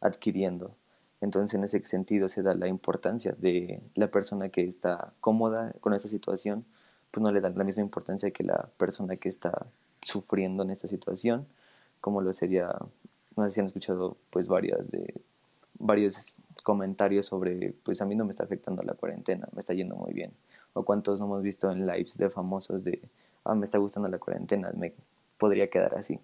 adquiriendo. 0.00 0.74
Entonces, 1.20 1.54
en 1.54 1.64
ese 1.64 1.84
sentido 1.84 2.28
se 2.28 2.42
da 2.42 2.54
la 2.54 2.68
importancia 2.68 3.34
de 3.38 3.82
la 3.94 4.10
persona 4.10 4.48
que 4.48 4.62
está 4.62 5.12
cómoda 5.20 5.72
con 5.80 5.92
esta 5.92 6.08
situación, 6.08 6.64
pues 7.10 7.22
no 7.22 7.30
le 7.30 7.40
dan 7.40 7.58
la 7.58 7.64
misma 7.64 7.82
importancia 7.82 8.30
que 8.30 8.44
la 8.44 8.68
persona 8.78 9.16
que 9.16 9.28
está 9.28 9.66
sufriendo 10.00 10.62
en 10.62 10.70
esta 10.70 10.88
situación, 10.88 11.46
como 12.00 12.22
lo 12.22 12.32
sería, 12.32 12.74
no 13.36 13.44
sé 13.44 13.50
si 13.50 13.60
han 13.60 13.66
escuchado 13.66 14.16
pues 14.30 14.48
varias 14.48 14.90
de, 14.90 15.20
varios 15.80 16.32
comentarios 16.62 17.26
sobre, 17.26 17.74
pues 17.82 18.00
a 18.00 18.06
mí 18.06 18.14
no 18.14 18.24
me 18.24 18.30
está 18.30 18.44
afectando 18.44 18.82
la 18.82 18.94
cuarentena, 18.94 19.48
me 19.52 19.60
está 19.60 19.74
yendo 19.74 19.96
muy 19.96 20.12
bien. 20.12 20.32
O 20.72 20.84
cuántos 20.84 21.20
hemos 21.20 21.42
visto 21.42 21.70
en 21.70 21.86
lives 21.86 22.16
de 22.16 22.30
famosos 22.30 22.84
de, 22.84 23.00
ah, 23.44 23.54
me 23.54 23.64
está 23.64 23.78
gustando 23.78 24.08
la 24.08 24.18
cuarentena, 24.18 24.70
me 24.74 24.92
podría 25.38 25.68
quedar 25.68 25.94
así. 25.96 26.20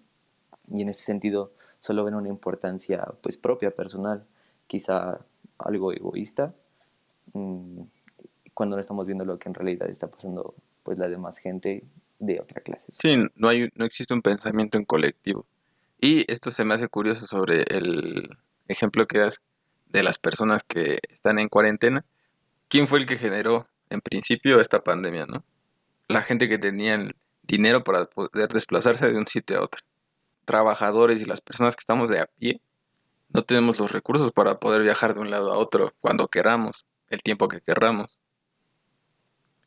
Y 0.67 0.81
en 0.81 0.89
ese 0.89 1.03
sentido 1.03 1.51
solo 1.79 2.03
ven 2.03 2.15
una 2.15 2.29
importancia 2.29 3.05
pues 3.21 3.37
propia, 3.37 3.71
personal, 3.71 4.25
quizá 4.67 5.19
algo 5.57 5.91
egoísta, 5.91 6.53
mm, 7.33 7.81
cuando 8.53 8.75
no 8.75 8.81
estamos 8.81 9.05
viendo 9.05 9.25
lo 9.25 9.37
que 9.37 9.49
en 9.49 9.55
realidad 9.55 9.89
está 9.89 10.07
pasando 10.07 10.55
pues 10.83 10.97
la 10.97 11.07
demás 11.07 11.37
gente 11.37 11.83
de 12.19 12.39
otra 12.39 12.61
clase. 12.61 12.91
Sí, 12.99 13.15
no, 13.35 13.49
hay, 13.49 13.69
no 13.75 13.85
existe 13.85 14.13
un 14.13 14.21
pensamiento 14.21 14.77
en 14.77 14.85
colectivo. 14.85 15.45
Y 15.99 16.31
esto 16.31 16.51
se 16.51 16.63
me 16.63 16.73
hace 16.73 16.87
curioso 16.87 17.25
sobre 17.25 17.63
el 17.69 18.37
ejemplo 18.67 19.07
que 19.07 19.19
das 19.19 19.41
de 19.87 20.03
las 20.03 20.17
personas 20.17 20.63
que 20.63 20.99
están 21.09 21.39
en 21.39 21.49
cuarentena. 21.49 22.05
¿Quién 22.67 22.87
fue 22.87 22.99
el 22.99 23.05
que 23.05 23.17
generó 23.17 23.67
en 23.89 24.01
principio 24.01 24.59
esta 24.59 24.83
pandemia, 24.83 25.25
no? 25.25 25.43
La 26.07 26.21
gente 26.21 26.47
que 26.47 26.57
tenía 26.57 26.95
el 26.95 27.15
dinero 27.43 27.83
para 27.83 28.05
poder 28.05 28.49
desplazarse 28.49 29.07
de 29.07 29.17
un 29.17 29.27
sitio 29.27 29.59
a 29.59 29.63
otro. 29.63 29.81
Trabajadores 30.45 31.21
y 31.21 31.25
las 31.25 31.41
personas 31.41 31.75
que 31.75 31.81
estamos 31.81 32.09
de 32.09 32.19
a 32.19 32.25
pie 32.25 32.61
no 33.29 33.43
tenemos 33.43 33.79
los 33.79 33.91
recursos 33.91 34.31
para 34.31 34.59
poder 34.59 34.81
viajar 34.81 35.13
de 35.13 35.21
un 35.21 35.29
lado 35.29 35.51
a 35.51 35.57
otro 35.57 35.93
cuando 35.99 36.27
queramos, 36.27 36.85
el 37.09 37.21
tiempo 37.21 37.47
que 37.47 37.61
querramos. 37.61 38.17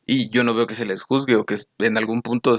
Y 0.05 0.29
yo 0.29 0.43
no 0.43 0.53
veo 0.53 0.67
que 0.67 0.73
se 0.73 0.85
les 0.85 1.03
juzgue 1.03 1.35
o 1.35 1.45
que 1.45 1.57
en 1.79 1.97
algún 1.97 2.21
punto 2.21 2.55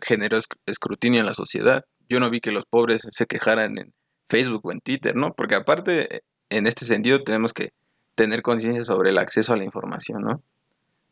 generó 0.00 0.38
escrutinio 0.66 1.20
en 1.20 1.26
la 1.26 1.34
sociedad. 1.34 1.84
Yo 2.08 2.20
no 2.20 2.30
vi 2.30 2.40
que 2.40 2.52
los 2.52 2.66
pobres 2.66 3.06
se 3.10 3.26
quejaran 3.26 3.78
en 3.78 3.94
Facebook 4.28 4.66
o 4.66 4.72
en 4.72 4.80
Twitter, 4.80 5.16
¿no? 5.16 5.32
Porque 5.32 5.54
aparte, 5.54 6.22
en 6.50 6.66
este 6.66 6.84
sentido, 6.84 7.22
tenemos 7.22 7.52
que 7.52 7.72
tener 8.14 8.42
conciencia 8.42 8.84
sobre 8.84 9.10
el 9.10 9.18
acceso 9.18 9.54
a 9.54 9.56
la 9.56 9.64
información, 9.64 10.22
¿no? 10.22 10.42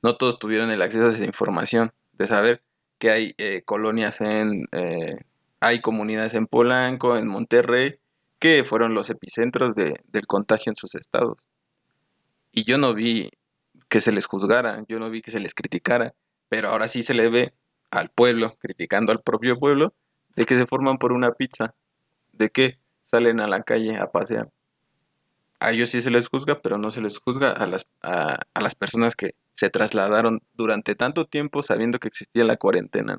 No 0.03 0.17
todos 0.17 0.39
tuvieron 0.39 0.71
el 0.71 0.83
acceso 0.83 1.07
a 1.07 1.11
esa 1.11 1.25
información, 1.25 1.93
de 2.13 2.27
saber 2.27 2.63
que 2.99 3.11
hay 3.11 3.35
eh, 3.39 3.63
colonias 3.65 4.21
en... 4.21 4.67
Eh, 4.73 5.17
hay 5.61 5.81
comunidades 5.81 6.35
en 6.35 6.49
Polanco, 6.49 7.17
en 7.17 7.29
Monterrey, 7.29 7.95
que 8.41 8.65
fueron 8.65 8.95
los 8.95 9.11
epicentros 9.11 9.77
de, 9.77 10.01
del 10.09 10.27
contagio 10.27 10.71
en 10.71 10.77
sus 10.77 10.97
estados. 10.97 11.47
Y 12.51 12.65
yo 12.65 12.79
no 12.79 12.95
vi 12.95 13.31
que 13.89 14.01
se 14.01 14.11
les 14.11 14.27
juzgara, 14.27 14.85
yo 14.89 14.99
no 14.99 15.09
vi 15.09 15.23
que 15.23 15.31
se 15.31 15.39
les 15.39 15.55
criticara, 15.55 16.15
pero 16.49 16.71
ahora 16.71 16.89
sí 16.89 17.05
se 17.05 17.15
le 17.15 17.29
ve 17.29 17.55
al 17.93 18.09
pueblo, 18.09 18.57
criticando 18.59 19.13
al 19.13 19.23
propio 19.23 19.59
pueblo, 19.59 19.95
de 20.35 20.45
que 20.45 20.57
se 20.57 20.67
forman 20.67 20.99
por 20.99 21.13
una 21.13 21.33
pizza, 21.33 21.75
de 22.33 22.51
que 22.51 22.79
salen 23.03 23.39
a 23.39 23.47
la 23.47 23.63
calle 23.63 23.97
a 23.97 24.11
pasear. 24.11 24.51
A 25.61 25.71
ellos 25.71 25.91
sí 25.91 26.01
se 26.01 26.11
les 26.11 26.29
juzga, 26.29 26.61
pero 26.61 26.79
no 26.79 26.91
se 26.91 27.01
les 27.01 27.19
juzga 27.19 27.53
a 27.53 27.67
las, 27.67 27.87
a, 28.03 28.41
las 28.61 28.75
personas 28.75 29.15
que 29.15 29.35
se 29.55 29.71
trasladaron 29.71 30.43
durante 30.55 30.95
tanto 30.95 31.27
tiempo 31.27 31.63
sabiendo 31.63 31.99
que 31.99 32.09
existía 32.09 32.45
la 32.45 32.57
cuarentena. 32.57 33.19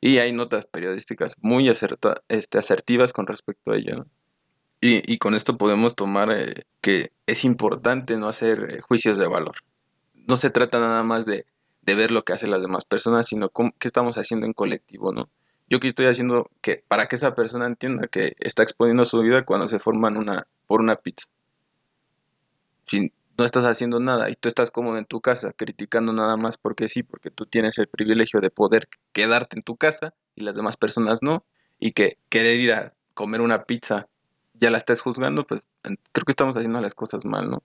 Y 0.00 0.18
hay 0.18 0.32
notas 0.32 0.66
periodísticas 0.66 1.34
muy 1.40 1.68
acerta, 1.68 2.22
este, 2.28 2.58
asertivas 2.58 3.12
con 3.12 3.26
respecto 3.26 3.72
a 3.72 3.76
ello. 3.76 4.06
Y, 4.80 5.18
con 5.18 5.34
esto 5.34 5.58
podemos 5.58 5.96
tomar 5.96 6.30
eh, 6.30 6.64
que 6.80 7.10
es 7.26 7.44
importante 7.44 8.16
no 8.16 8.28
hacer 8.28 8.74
eh, 8.76 8.80
juicios 8.80 9.18
de 9.18 9.26
valor. 9.26 9.56
No 10.28 10.36
se 10.36 10.50
trata 10.50 10.78
nada 10.78 11.02
más 11.02 11.26
de, 11.26 11.46
ver 11.82 12.12
lo 12.12 12.22
que 12.22 12.32
hacen 12.32 12.50
las 12.50 12.62
demás 12.62 12.84
personas, 12.84 13.26
sino 13.26 13.50
qué 13.50 13.88
estamos 13.88 14.18
haciendo 14.18 14.46
en 14.46 14.52
colectivo, 14.52 15.12
¿no? 15.12 15.28
Yo 15.68 15.80
que 15.80 15.88
estoy 15.88 16.06
haciendo 16.06 16.50
que 16.60 16.84
para 16.86 17.06
que 17.06 17.16
esa 17.16 17.34
persona 17.34 17.66
entienda 17.66 18.08
que 18.08 18.36
está 18.38 18.62
exponiendo 18.62 19.04
su 19.04 19.20
vida 19.20 19.44
cuando 19.44 19.66
se 19.66 19.78
forman 19.78 20.16
una 20.16 20.46
por 20.66 20.80
una 20.80 20.96
pizza. 20.96 21.26
Si 22.86 23.12
no 23.38 23.44
estás 23.44 23.64
haciendo 23.64 24.00
nada 24.00 24.28
y 24.28 24.34
tú 24.34 24.48
estás 24.48 24.72
cómodo 24.72 24.98
en 24.98 25.06
tu 25.06 25.20
casa, 25.20 25.52
criticando 25.52 26.12
nada 26.12 26.36
más 26.36 26.58
porque 26.58 26.88
sí, 26.88 27.04
porque 27.04 27.30
tú 27.30 27.46
tienes 27.46 27.78
el 27.78 27.86
privilegio 27.86 28.40
de 28.40 28.50
poder 28.50 28.88
quedarte 29.12 29.56
en 29.56 29.62
tu 29.62 29.76
casa 29.76 30.12
y 30.34 30.42
las 30.42 30.56
demás 30.56 30.76
personas 30.76 31.20
no, 31.22 31.44
y 31.78 31.92
que 31.92 32.18
querer 32.28 32.58
ir 32.58 32.72
a 32.72 32.94
comer 33.14 33.40
una 33.40 33.64
pizza 33.64 34.08
ya 34.54 34.70
la 34.70 34.78
estás 34.78 35.00
juzgando, 35.00 35.46
pues 35.46 35.68
creo 35.82 36.24
que 36.24 36.32
estamos 36.32 36.56
haciendo 36.56 36.80
las 36.80 36.96
cosas 36.96 37.24
mal, 37.24 37.48
¿no? 37.48 37.62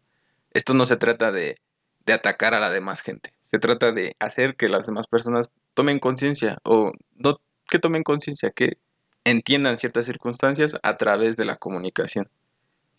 Esto 0.52 0.76
no 0.76 0.86
se 0.86 0.96
trata 0.96 1.32
de, 1.32 1.60
de 2.06 2.14
atacar 2.14 2.54
a 2.54 2.60
la 2.60 2.70
demás 2.70 3.02
gente, 3.02 3.34
se 3.42 3.58
trata 3.58 3.92
de 3.92 4.16
hacer 4.20 4.56
que 4.56 4.70
las 4.70 4.86
demás 4.86 5.08
personas 5.08 5.50
tomen 5.74 6.00
conciencia, 6.00 6.60
o 6.64 6.92
no 7.16 7.40
que 7.68 7.80
tomen 7.80 8.04
conciencia, 8.04 8.52
que 8.52 8.78
entiendan 9.24 9.80
ciertas 9.80 10.06
circunstancias 10.06 10.78
a 10.84 10.98
través 10.98 11.36
de 11.36 11.46
la 11.46 11.56
comunicación. 11.56 12.30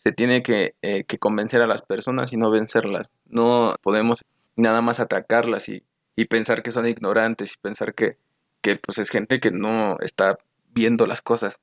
Se 0.04 0.12
tiene 0.12 0.42
que, 0.42 0.74
eh, 0.82 1.04
que 1.04 1.18
convencer 1.18 1.62
a 1.62 1.66
las 1.66 1.82
personas 1.82 2.32
y 2.32 2.36
no 2.36 2.50
vencerlas. 2.50 3.10
No 3.26 3.74
podemos 3.82 4.24
nada 4.54 4.82
más 4.82 5.00
atacarlas 5.00 5.68
y, 5.68 5.82
y 6.14 6.26
pensar 6.26 6.62
que 6.62 6.70
son 6.70 6.86
ignorantes 6.86 7.54
y 7.54 7.58
pensar 7.58 7.94
que, 7.94 8.18
que 8.60 8.76
pues 8.76 8.98
es 8.98 9.10
gente 9.10 9.40
que 9.40 9.50
no 9.50 9.98
está 10.00 10.38
viendo 10.72 11.06
las 11.06 11.22
cosas 11.22 11.58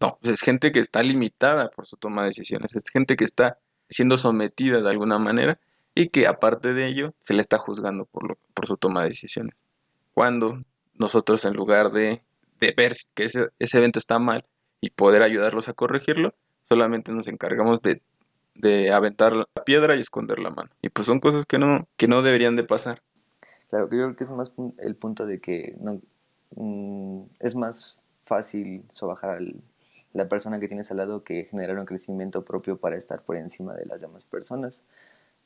no, 0.00 0.18
pues, 0.20 0.34
es 0.34 0.40
gente 0.40 0.72
que 0.72 0.80
está 0.80 1.02
limitada 1.02 1.70
por 1.70 1.86
su 1.86 1.96
toma 1.96 2.22
de 2.22 2.28
decisiones, 2.28 2.74
es 2.76 2.84
gente 2.90 3.16
que 3.16 3.24
está 3.24 3.58
siendo 3.88 4.16
sometida 4.16 4.80
de 4.80 4.90
alguna 4.90 5.18
manera 5.18 5.58
y 5.94 6.08
que 6.08 6.26
aparte 6.26 6.72
de 6.74 6.86
ello 6.86 7.14
se 7.20 7.34
le 7.34 7.40
está 7.40 7.58
juzgando 7.58 8.04
por, 8.06 8.28
lo, 8.28 8.38
por 8.54 8.66
su 8.66 8.76
toma 8.76 9.02
de 9.02 9.08
decisiones. 9.08 9.62
Cuando 10.12 10.62
nosotros 10.94 11.44
en 11.44 11.54
lugar 11.54 11.90
de, 11.90 12.22
de 12.60 12.74
ver 12.76 12.92
que 13.14 13.24
ese, 13.24 13.48
ese 13.58 13.78
evento 13.78 13.98
está 13.98 14.18
mal 14.18 14.44
y 14.80 14.90
poder 14.90 15.22
ayudarlos 15.22 15.68
a 15.68 15.74
corregirlo, 15.74 16.34
solamente 16.64 17.12
nos 17.12 17.26
encargamos 17.28 17.80
de, 17.82 18.02
de 18.54 18.92
aventar 18.92 19.34
la 19.36 19.46
piedra 19.64 19.96
y 19.96 20.00
esconder 20.00 20.38
la 20.38 20.50
mano. 20.50 20.70
Y 20.82 20.88
pues 20.88 21.06
son 21.06 21.20
cosas 21.20 21.46
que 21.46 21.58
no, 21.58 21.86
que 21.96 22.08
no 22.08 22.22
deberían 22.22 22.56
de 22.56 22.64
pasar. 22.64 23.02
Claro, 23.68 23.84
yo 23.84 23.90
creo 23.90 24.16
que 24.16 24.24
es 24.24 24.30
más 24.30 24.52
el 24.78 24.94
punto 24.94 25.26
de 25.26 25.40
que 25.40 25.76
no, 25.80 26.00
mm, 26.56 27.22
es 27.40 27.54
más 27.54 27.98
fácil 28.24 28.84
sobajar 28.88 29.30
a 29.30 29.40
la 30.12 30.28
persona 30.28 30.60
que 30.60 30.68
tienes 30.68 30.90
al 30.90 30.98
lado 30.98 31.24
que 31.24 31.44
generar 31.44 31.78
un 31.78 31.86
crecimiento 31.86 32.44
propio 32.44 32.76
para 32.76 32.96
estar 32.96 33.22
por 33.22 33.36
encima 33.36 33.74
de 33.74 33.86
las 33.86 34.00
demás 34.00 34.24
personas. 34.24 34.82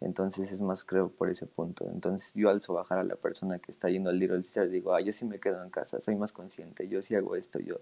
Entonces 0.00 0.52
es 0.52 0.61
más, 0.61 0.85
creo, 0.85 1.09
por 1.09 1.28
ese 1.31 1.46
punto. 1.46 1.88
Entonces 1.92 2.35
yo 2.35 2.50
al 2.50 2.61
sobajar 2.61 2.98
a 2.98 3.04
la 3.04 3.16
persona 3.16 3.59
que 3.59 3.72
está 3.72 3.88
yendo 3.88 4.11
al 4.11 4.18
Little 4.18 4.42
Caesar 4.42 4.68
digo, 4.68 4.94
ah, 4.94 5.00
yo 5.00 5.12
sí 5.12 5.24
me 5.26 5.40
quedo 5.40 5.62
en 5.62 5.70
casa, 5.70 6.00
soy 6.00 6.16
más 6.16 6.33
consciente, 6.33 6.88
yo 6.88 7.02
sí 7.02 7.14
hago 7.14 7.35
esto, 7.35 7.59
yo. 7.59 7.76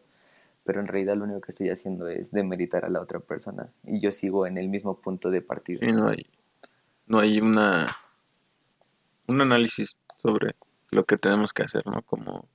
Pero 0.66 0.80
en 0.80 0.88
realidad 0.88 1.16
lo 1.16 1.24
único 1.24 1.40
que 1.40 1.52
estoy 1.52 1.68
haciendo 1.70 2.08
es 2.08 2.32
demeritar 2.32 2.84
a 2.84 2.88
la 2.88 3.00
otra 3.00 3.20
persona 3.20 3.72
y 3.84 4.00
yo 4.00 4.10
sigo 4.10 4.46
en 4.46 4.58
el 4.58 4.68
mismo 4.68 5.00
punto 5.00 5.30
de 5.30 5.40
partida. 5.40 5.78
Sí, 5.78 5.92
no 5.92 6.08
hay, 6.08 6.26
no 7.06 7.20
hay 7.20 7.40
una, 7.40 7.96
un 9.28 9.40
análisis 9.40 9.96
sobre 10.20 10.56
lo 10.90 11.04
que 11.04 11.16
tenemos 11.16 11.52
que 11.52 11.62
hacer, 11.62 11.86
¿no? 11.86 12.02
Como 12.02 12.48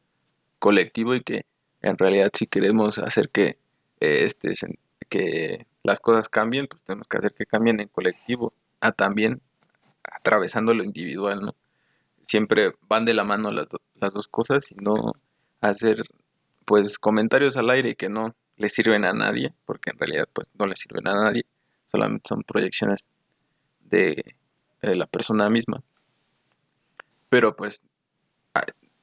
colectivo 0.60 1.16
y 1.16 1.22
que 1.22 1.46
en 1.82 1.98
realidad 1.98 2.30
si 2.34 2.48
queremos 2.48 3.00
hacer 3.00 3.30
que 3.30 3.58
eh, 4.02 4.26
este 4.26 4.52
que 5.10 5.66
las 5.84 6.00
cosas 6.00 6.30
cambien, 6.30 6.68
pues 6.68 6.84
tenemos 6.84 7.08
que 7.08 7.18
hacer 7.18 7.34
que 7.34 7.46
cambien 7.46 7.80
en 7.80 7.88
colectivo, 7.88 8.54
a 8.80 8.92
también 8.92 9.42
atravesando 10.04 10.74
lo 10.74 10.84
individual, 10.84 11.42
¿no? 11.42 11.56
Siempre 12.28 12.74
van 12.88 13.06
de 13.06 13.14
la 13.14 13.24
mano 13.24 13.52
las, 13.52 13.68
las 13.96 14.14
dos 14.14 14.28
cosas 14.28 14.72
y 14.72 14.76
no 14.76 15.14
hacer 15.60 16.04
pues 16.72 16.98
comentarios 16.98 17.58
al 17.58 17.70
aire 17.70 17.96
que 17.96 18.08
no 18.08 18.34
le 18.56 18.70
sirven 18.70 19.04
a 19.04 19.12
nadie, 19.12 19.54
porque 19.66 19.90
en 19.90 19.98
realidad 19.98 20.30
pues 20.32 20.52
no 20.58 20.66
le 20.66 20.78
sirven 20.78 21.06
a 21.06 21.16
nadie, 21.16 21.46
solamente 21.88 22.30
son 22.30 22.44
proyecciones 22.44 23.08
de, 23.82 24.36
de 24.82 24.96
la 24.96 25.06
persona 25.06 25.50
misma. 25.50 25.84
Pero 27.28 27.58
pues 27.58 27.82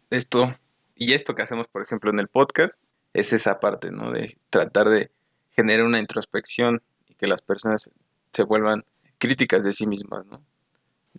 esto 0.09 0.57
y 0.95 1.13
esto 1.13 1.35
que 1.35 1.43
hacemos, 1.43 1.69
por 1.69 1.83
ejemplo, 1.83 2.11
en 2.11 2.21
el 2.21 2.29
podcast, 2.29 2.83
es 3.13 3.35
esa 3.35 3.61
parte, 3.61 3.91
¿no? 3.91 4.13
De 4.13 4.39
tratar 4.49 4.89
de 4.89 5.11
generar 5.51 5.85
una 5.85 5.99
introspección 5.99 6.81
y 7.07 7.17
que 7.17 7.27
las 7.27 7.43
personas 7.43 7.91
se 8.33 8.45
vuelvan 8.45 8.87
críticas 9.19 9.63
de 9.63 9.73
sí 9.73 9.87
mismas, 9.87 10.25
¿no? 10.25 10.43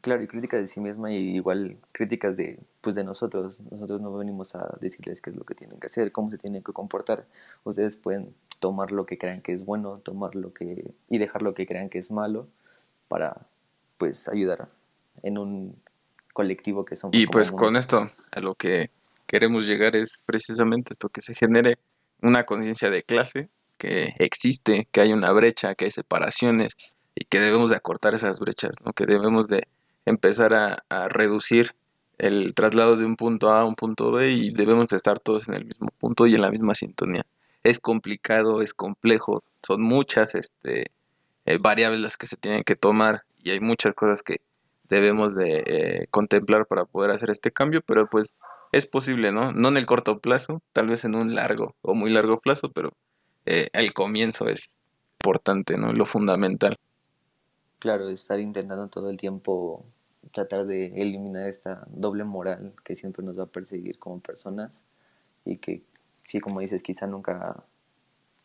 Claro, 0.01 0.23
y 0.23 0.27
críticas 0.27 0.61
de 0.61 0.67
sí 0.67 0.79
misma 0.79 1.11
y 1.11 1.35
igual 1.35 1.77
críticas 1.91 2.37
de, 2.37 2.59
pues 2.81 2.95
de 2.95 3.03
nosotros. 3.03 3.61
Nosotros 3.71 4.01
no 4.01 4.15
venimos 4.15 4.55
a 4.55 4.77
decirles 4.79 5.21
qué 5.21 5.29
es 5.29 5.35
lo 5.35 5.43
que 5.43 5.55
tienen 5.55 5.79
que 5.79 5.87
hacer, 5.87 6.11
cómo 6.11 6.29
se 6.29 6.37
tienen 6.37 6.63
que 6.63 6.71
comportar. 6.71 7.25
Ustedes 7.63 7.97
pueden 7.97 8.33
tomar 8.59 8.91
lo 8.91 9.05
que 9.05 9.17
crean 9.17 9.41
que 9.41 9.53
es 9.53 9.65
bueno, 9.65 9.99
tomar 9.99 10.35
lo 10.35 10.53
que 10.53 10.93
y 11.09 11.17
dejar 11.17 11.41
lo 11.41 11.53
que 11.53 11.65
crean 11.65 11.89
que 11.89 11.99
es 11.99 12.11
malo 12.11 12.47
para 13.07 13.47
pues 13.97 14.29
ayudar 14.29 14.69
en 15.23 15.37
un 15.37 15.75
colectivo 16.33 16.85
que 16.85 16.95
son 16.95 17.11
Y 17.13 17.27
pues 17.27 17.51
con 17.51 17.75
esto 17.75 18.09
a 18.31 18.39
lo 18.39 18.55
que 18.55 18.91
queremos 19.27 19.67
llegar 19.67 19.95
es 19.95 20.23
precisamente 20.25 20.93
esto, 20.93 21.09
que 21.09 21.21
se 21.21 21.35
genere 21.35 21.77
una 22.21 22.45
conciencia 22.45 22.89
de 22.89 23.03
clase, 23.03 23.49
que 23.77 24.13
existe, 24.19 24.87
que 24.91 25.01
hay 25.01 25.13
una 25.13 25.31
brecha, 25.31 25.75
que 25.75 25.85
hay 25.85 25.91
separaciones 25.91 26.73
y 27.15 27.25
que 27.25 27.39
debemos 27.39 27.69
de 27.69 27.75
acortar 27.75 28.13
esas 28.13 28.39
brechas, 28.39 28.71
¿no? 28.83 28.93
que 28.93 29.05
debemos 29.05 29.47
de 29.47 29.67
empezar 30.05 30.53
a, 30.53 30.83
a 30.89 31.09
reducir 31.09 31.75
el 32.17 32.53
traslado 32.53 32.97
de 32.97 33.05
un 33.05 33.15
punto 33.15 33.51
A 33.51 33.61
a 33.61 33.65
un 33.65 33.75
punto 33.75 34.11
B 34.11 34.31
y 34.31 34.51
debemos 34.51 34.87
de 34.87 34.97
estar 34.97 35.19
todos 35.19 35.47
en 35.47 35.55
el 35.55 35.65
mismo 35.65 35.89
punto 35.99 36.27
y 36.27 36.35
en 36.35 36.41
la 36.41 36.51
misma 36.51 36.75
sintonía. 36.75 37.25
Es 37.63 37.79
complicado, 37.79 38.61
es 38.61 38.73
complejo, 38.73 39.43
son 39.65 39.81
muchas 39.81 40.35
este, 40.35 40.91
eh, 41.45 41.57
variables 41.59 42.01
las 42.01 42.17
que 42.17 42.27
se 42.27 42.37
tienen 42.37 42.63
que 42.63 42.75
tomar 42.75 43.23
y 43.41 43.51
hay 43.51 43.59
muchas 43.59 43.93
cosas 43.93 44.21
que 44.21 44.41
debemos 44.89 45.35
de 45.35 45.63
eh, 45.65 46.07
contemplar 46.09 46.65
para 46.65 46.85
poder 46.85 47.11
hacer 47.11 47.29
este 47.31 47.51
cambio, 47.51 47.81
pero 47.81 48.07
pues 48.07 48.33
es 48.71 48.85
posible, 48.85 49.31
¿no? 49.31 49.51
No 49.51 49.69
en 49.69 49.77
el 49.77 49.85
corto 49.85 50.19
plazo, 50.19 50.61
tal 50.73 50.87
vez 50.87 51.05
en 51.05 51.15
un 51.15 51.35
largo 51.35 51.75
o 51.81 51.95
muy 51.95 52.11
largo 52.11 52.39
plazo, 52.39 52.69
pero 52.69 52.91
eh, 53.45 53.69
el 53.73 53.93
comienzo 53.93 54.47
es 54.47 54.71
importante, 55.21 55.77
¿no? 55.77 55.93
Lo 55.93 56.05
fundamental. 56.05 56.77
Claro, 57.79 58.09
estar 58.09 58.39
intentando 58.39 58.87
todo 58.87 59.09
el 59.09 59.17
tiempo 59.17 59.85
tratar 60.33 60.65
de 60.65 61.01
eliminar 61.01 61.47
esta 61.47 61.85
doble 61.87 62.23
moral 62.23 62.73
que 62.83 62.95
siempre 62.95 63.23
nos 63.23 63.37
va 63.37 63.43
a 63.43 63.47
perseguir 63.47 63.97
como 63.99 64.19
personas 64.19 64.81
y 65.45 65.57
que, 65.57 65.81
sí, 66.25 66.39
como 66.39 66.59
dices, 66.59 66.83
quizá 66.83 67.07
nunca 67.07 67.63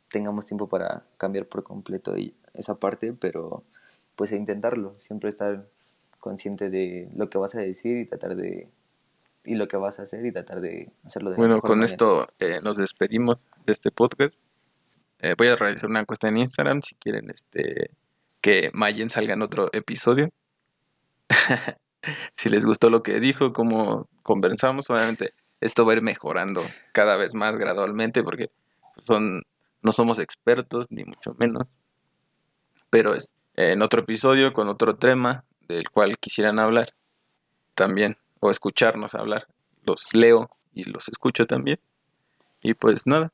tengamos 0.09 0.47
tiempo 0.47 0.69
para 0.69 1.03
cambiar 1.17 1.47
por 1.47 1.65
completo 1.65 2.15
esa 2.55 2.77
parte, 2.77 3.13
pero 3.13 3.65
pues 4.17 4.33
intentarlo, 4.33 4.95
siempre 4.99 5.31
estar 5.31 5.67
consciente 6.21 6.71
de 6.71 7.09
lo 7.17 7.29
que 7.29 7.37
vas 7.37 7.55
a 7.55 7.61
decir 7.61 7.99
y 7.99 8.07
tratar 8.07 8.37
de 8.37 8.69
y 9.47 9.57
lo 9.57 9.69
que 9.69 9.77
vas 9.77 10.01
a 10.01 10.05
hacer 10.05 10.25
y 10.25 10.33
tratar 10.33 10.61
de 10.63 10.91
hacerlo 11.05 11.31
de 11.31 11.37
Bueno, 11.37 11.61
con 11.61 11.83
esto 11.83 12.29
eh, 12.39 12.61
nos 12.63 12.79
despedimos 12.79 13.47
de 13.67 13.73
este 13.73 13.91
podcast. 13.91 14.39
Eh, 15.19 15.35
voy 15.37 15.49
a 15.49 15.57
realizar 15.57 15.91
una 15.91 16.01
encuesta 16.01 16.29
en 16.29 16.39
Instagram 16.39 16.81
si 16.81 16.95
quieren 16.95 17.29
este 17.29 17.91
que 18.45 18.71
Mayen 18.75 19.09
salga 19.09 19.33
en 19.33 19.41
otro 19.41 19.71
episodio. 19.73 20.29
si 22.37 22.51
les 22.51 22.67
gustó 22.67 22.91
lo 22.91 23.03
que 23.03 23.19
dijo, 23.19 23.55
como 23.55 24.07
conversamos, 24.23 24.91
obviamente 24.91 25.33
esto 25.63 25.87
va 25.87 25.93
a 25.93 25.97
ir 25.97 26.03
mejorando 26.03 26.61
cada 26.93 27.17
vez 27.17 27.35
más 27.35 27.57
gradualmente 27.57 28.23
porque 28.23 28.51
son 29.03 29.45
no 29.81 29.93
somos 29.93 30.19
expertos 30.19 30.89
ni 30.91 31.05
mucho 31.05 31.35
menos. 31.39 31.67
Pero 32.91 33.15
es 33.15 33.31
en 33.57 33.81
otro 33.81 34.03
episodio 34.03 34.53
con 34.53 34.69
otro 34.69 34.97
tema 34.97 35.47
del 35.67 35.89
cual 35.89 36.19
quisieran 36.19 36.59
hablar 36.59 36.91
también 37.75 38.19
o 38.41 38.51
escucharnos 38.51 39.15
hablar. 39.15 39.47
Los 39.87 40.15
leo 40.15 40.51
y 40.75 40.85
los 40.85 41.09
escucho 41.09 41.47
también. 41.47 41.81
Y 42.61 42.75
pues 42.75 43.07
nada. 43.07 43.33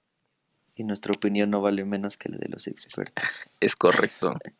Y 0.76 0.84
nuestra 0.84 1.12
opinión 1.16 1.50
no 1.50 1.60
vale 1.60 1.84
menos 1.84 2.16
que 2.16 2.28
la 2.28 2.38
de 2.38 2.48
los 2.48 2.68
expertos. 2.68 3.56
Es 3.58 3.74
correcto. 3.74 4.34